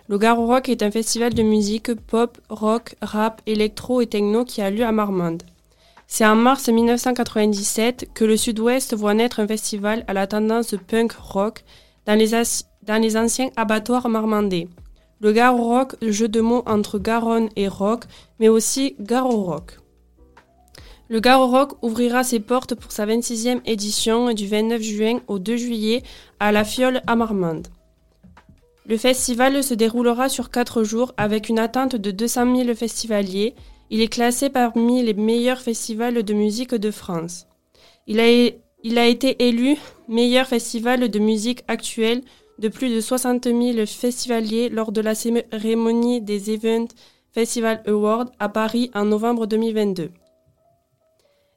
Le 0.07 0.17
Garo 0.17 0.45
Rock 0.47 0.69
est 0.69 0.83
un 0.83 0.91
festival 0.91 1.33
de 1.33 1.43
musique 1.43 1.93
pop, 1.93 2.37
rock, 2.49 2.95
rap, 3.01 3.41
électro 3.45 4.01
et 4.01 4.07
techno 4.07 4.43
qui 4.43 4.61
a 4.61 4.71
lieu 4.71 4.83
à 4.83 4.91
Marmande. 4.91 5.43
C'est 6.07 6.25
en 6.25 6.35
mars 6.35 6.67
1997 6.67 8.09
que 8.13 8.25
le 8.25 8.35
Sud-Ouest 8.35 8.95
voit 8.95 9.13
naître 9.13 9.39
un 9.39 9.47
festival 9.47 10.03
à 10.07 10.13
la 10.13 10.27
tendance 10.27 10.75
punk 10.87 11.13
rock 11.13 11.63
dans 12.05 12.15
les, 12.15 12.31
dans 12.83 13.01
les 13.01 13.15
anciens 13.15 13.49
abattoirs 13.55 14.09
marmandais. 14.09 14.67
Le 15.21 15.33
Garo 15.33 15.63
Rock, 15.63 15.95
jeu 16.01 16.29
de 16.29 16.39
mots 16.39 16.63
entre 16.65 16.97
Garonne 16.97 17.49
et 17.57 17.67
rock, 17.67 18.05
mais 18.39 18.47
aussi 18.47 18.95
Garo 19.01 19.43
Rock. 19.43 19.79
Le 21.09 21.19
Garo 21.19 21.47
Rock 21.47 21.73
ouvrira 21.81 22.23
ses 22.23 22.39
portes 22.39 22.75
pour 22.75 22.93
sa 22.93 23.05
26e 23.05 23.59
édition 23.65 24.31
du 24.31 24.47
29 24.47 24.81
juin 24.81 25.19
au 25.27 25.37
2 25.37 25.57
juillet 25.57 26.03
à 26.39 26.53
la 26.53 26.63
Fiole 26.63 27.01
à. 27.05 27.63
Le 28.85 28.95
festival 28.95 29.61
se 29.61 29.73
déroulera 29.73 30.29
sur 30.29 30.49
4 30.49 30.83
jours 30.83 31.13
avec 31.17 31.49
une 31.49 31.59
attente 31.59 31.97
de 31.97 32.11
200 32.11 32.55
000 32.55 32.75
festivaliers. 32.75 33.55
Il 33.89 34.01
est 34.01 34.07
classé 34.07 34.49
parmi 34.49 35.03
les 35.03 35.13
meilleurs 35.13 35.61
festivals 35.61 36.23
de 36.23 36.33
musique 36.33 36.75
de 36.75 36.91
France. 36.91 37.45
Il 38.07 38.19
a, 38.19 38.29
il 38.83 38.97
été 38.97 39.47
élu 39.47 39.75
meilleur 40.07 40.47
festival 40.47 41.09
de 41.09 41.19
musique 41.19 41.63
actuelle 41.67 42.21
de 42.59 42.67
plus 42.67 42.93
de 42.93 42.99
60 42.99 43.45
000 43.45 43.85
festivaliers 43.85 44.69
lors 44.69 44.91
de 44.91 45.01
la 45.01 45.15
cérémonie 45.15 46.21
des 46.21 46.51
Event 46.51 46.87
Festival 47.31 47.81
Awards 47.87 48.31
à 48.39 48.49
Paris 48.49 48.91
en 48.93 49.05
novembre 49.05 49.47
2022. 49.47 50.11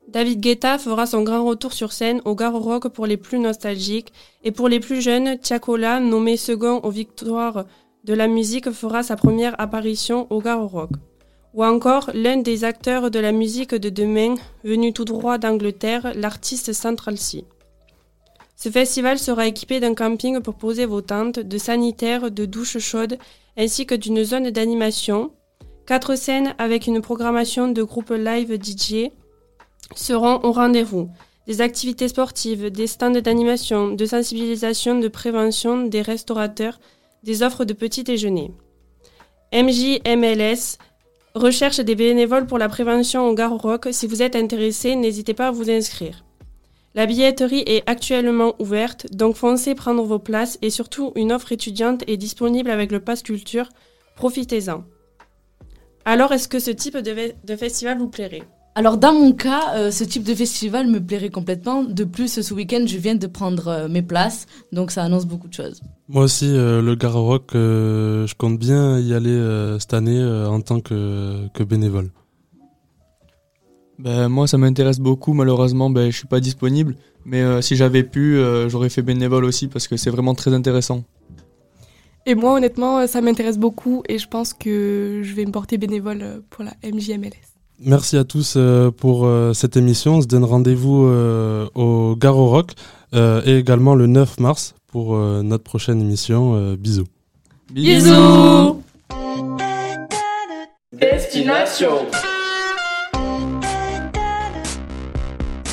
David 0.09 0.41
Guetta 0.41 0.79
fera 0.79 1.07
son 1.07 1.23
grand 1.23 1.45
retour 1.45 1.73
sur 1.73 1.93
scène 1.93 2.21
au 2.25 2.35
Garo 2.35 2.59
Rock 2.59 2.89
pour 2.89 3.07
les 3.07 3.17
plus 3.17 3.39
nostalgiques 3.39 4.13
et 4.45 4.53
pour 4.53 4.69
les 4.69 4.81
plus 4.81 5.01
jeunes, 5.01 5.39
Tiakola, 5.39 6.01
nommé 6.01 6.37
second 6.37 6.81
aux 6.83 6.91
victoires 6.91 7.65
de 8.05 8.15
la 8.15 8.29
musique, 8.29 8.71
fera 8.71 9.03
sa 9.03 9.17
première 9.17 9.59
apparition 9.61 10.27
au 10.31 10.41
Garo 10.41 10.67
Rock. 10.67 10.91
Ou 11.55 11.65
encore 11.65 12.11
l'un 12.15 12.39
des 12.39 12.65
acteurs 12.65 13.11
de 13.11 13.19
la 13.19 13.33
musique 13.33 13.75
de 13.75 13.89
demain, 13.89 14.35
venu 14.65 14.93
tout 14.93 15.05
droit 15.05 15.39
d'Angleterre, 15.39 16.13
l'artiste 16.15 16.73
Central 16.73 17.19
C. 17.19 17.45
Ce 18.63 18.69
festival 18.69 19.19
sera 19.19 19.49
équipé 19.49 19.81
d'un 19.81 19.93
camping 19.93 20.41
pour 20.41 20.55
poser 20.55 20.87
vos 20.87 21.01
tentes, 21.01 21.41
de 21.41 21.59
sanitaires, 21.59 22.31
de 22.31 22.45
douches 22.45 22.79
chaudes, 22.79 23.19
ainsi 23.57 23.87
que 23.87 23.97
d'une 23.97 24.23
zone 24.23 24.51
d'animation. 24.51 25.33
Quatre 25.85 26.15
scènes 26.15 26.55
avec 26.59 26.87
une 26.87 27.01
programmation 27.01 27.67
de 27.67 27.83
groupes 27.83 28.15
live 28.17 28.57
DJ 28.63 29.11
seront 29.97 30.39
au 30.45 30.53
rendez-vous. 30.53 31.11
Des 31.49 31.61
activités 31.61 32.07
sportives, 32.07 32.71
des 32.71 32.87
stands 32.87 33.11
d'animation, 33.11 33.89
de 33.89 34.07
sensibilisation, 34.07 35.01
de 35.01 35.09
prévention, 35.09 35.87
des 35.87 36.01
restaurateurs, 36.01 36.79
des 37.25 37.43
offres 37.43 37.65
de 37.65 37.73
petit 37.73 38.05
déjeuner. 38.05 38.53
MJMLS 39.53 40.79
recherche 41.35 41.81
des 41.81 41.97
bénévoles 41.97 42.47
pour 42.47 42.59
la 42.59 42.69
prévention 42.69 43.29
au 43.29 43.35
Garo 43.35 43.59
Rock. 43.59 43.89
Si 43.91 44.07
vous 44.07 44.23
êtes 44.23 44.37
intéressé, 44.37 44.95
n'hésitez 44.95 45.35
pas 45.35 45.49
à 45.49 45.51
vous 45.51 45.69
inscrire. 45.69 46.23
La 46.95 47.07
billetterie 47.07 47.63
est 47.67 47.83
actuellement 47.89 48.55
ouverte, 48.59 49.07
donc 49.15 49.37
foncez 49.37 49.75
prendre 49.75 50.03
vos 50.03 50.19
places 50.19 50.59
et 50.61 50.69
surtout 50.69 51.13
une 51.17 51.33
offre 51.33 51.53
étudiante 51.53 52.03
est 52.07 52.19
disponible 52.19 52.71
avec 52.71 52.93
le 52.93 53.01
Pass 53.01 53.23
Culture. 53.23 53.69
Profitez-en. 54.17 54.85
Alors, 56.05 56.33
est-ce 56.33 56.49
que 56.49 56.59
ce 56.59 56.71
type 56.71 56.99
de, 56.99 57.33
de 57.45 57.57
festival 57.57 57.97
vous 57.99 58.09
plairait? 58.09 58.43
Alors 58.75 58.97
dans 58.97 59.13
mon 59.13 59.33
cas, 59.33 59.75
euh, 59.75 59.91
ce 59.91 60.03
type 60.03 60.25
de 60.25 60.35
festival 60.35 60.87
me 60.87 60.99
plairait 60.99 61.29
complètement. 61.29 61.83
De 61.83 62.05
plus, 62.05 62.41
ce 62.41 62.55
week-end, 62.55 62.85
je 62.87 62.97
viens 62.97 63.15
de 63.15 63.27
prendre 63.27 63.69
euh, 63.69 63.89
mes 63.89 64.01
places, 64.01 64.47
donc 64.73 64.91
ça 64.91 65.03
annonce 65.03 65.27
beaucoup 65.27 65.49
de 65.49 65.53
choses. 65.53 65.81
Moi 66.09 66.25
aussi, 66.25 66.47
euh, 66.49 66.81
le 66.81 66.95
Garo 66.95 67.25
Rock, 67.25 67.55
euh, 67.55 68.27
je 68.27 68.35
compte 68.35 68.59
bien 68.59 68.99
y 68.99 69.13
aller 69.13 69.31
euh, 69.31 69.79
cette 69.79 69.93
année 69.93 70.19
euh, 70.19 70.47
en 70.47 70.63
tant 70.63 70.81
que, 70.81 71.49
que 71.53 71.63
bénévole. 71.63 72.11
Ben, 74.03 74.29
moi, 74.29 74.47
ça 74.49 74.59
m'intéresse 74.59 74.99
beaucoup. 74.99 75.33
Malheureusement, 75.33 75.89
ben, 75.91 76.11
je 76.11 76.17
suis 76.17 76.27
pas 76.27 76.41
disponible. 76.41 76.97
Mais 77.25 77.41
euh, 77.41 77.61
si 77.61 77.77
j'avais 77.77 78.03
pu, 78.03 78.37
euh, 78.37 78.69
j'aurais 78.69 78.89
fait 78.89 79.03
bénévole 79.03 79.45
aussi 79.45 79.69
parce 79.69 79.87
que 79.87 79.97
c'est 79.97 80.11
vraiment 80.11 80.35
très 80.35 80.53
intéressant. 80.53 81.05
Et 82.27 82.35
moi, 82.35 82.55
honnêtement, 82.55 83.07
ça 83.07 83.21
m'intéresse 83.21 83.59
beaucoup 83.59 84.03
et 84.09 84.19
je 84.19 84.29
pense 84.29 84.53
que 84.53 85.23
je 85.23 85.35
vais 85.35 85.45
me 85.45 85.53
porter 85.53 85.79
bénévole 85.79 86.43
pour 86.51 86.65
la 86.65 86.73
MJMLS. 86.85 87.53
Merci 87.85 88.17
à 88.17 88.25
tous 88.25 88.55
euh, 88.57 88.91
pour 88.91 89.27
euh, 89.27 89.53
cette 89.55 89.77
émission. 89.77 90.17
On 90.17 90.23
se 90.23 90.27
donne 90.27 90.45
rendez-vous 90.45 91.05
euh, 91.05 91.69
au 91.75 92.15
Garo 92.17 92.49
Rock 92.49 92.73
euh, 93.15 93.43
et 93.45 93.59
également 93.59 93.95
le 93.95 94.07
9 94.07 94.39
mars 94.39 94.75
pour 94.87 95.17
euh, 95.17 95.43
notre 95.43 95.65
prochaine 95.65 96.01
émission. 96.01 96.55
Euh, 96.55 96.77
bisous. 96.77 97.07
Bisous 97.73 98.83
Destination 100.93 102.07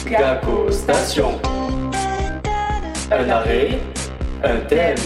Gaco 0.09 0.71
Station. 0.71 1.39
Un 3.11 3.29
arrêt, 3.29 3.79
un 4.43 4.57
thème 4.67 4.97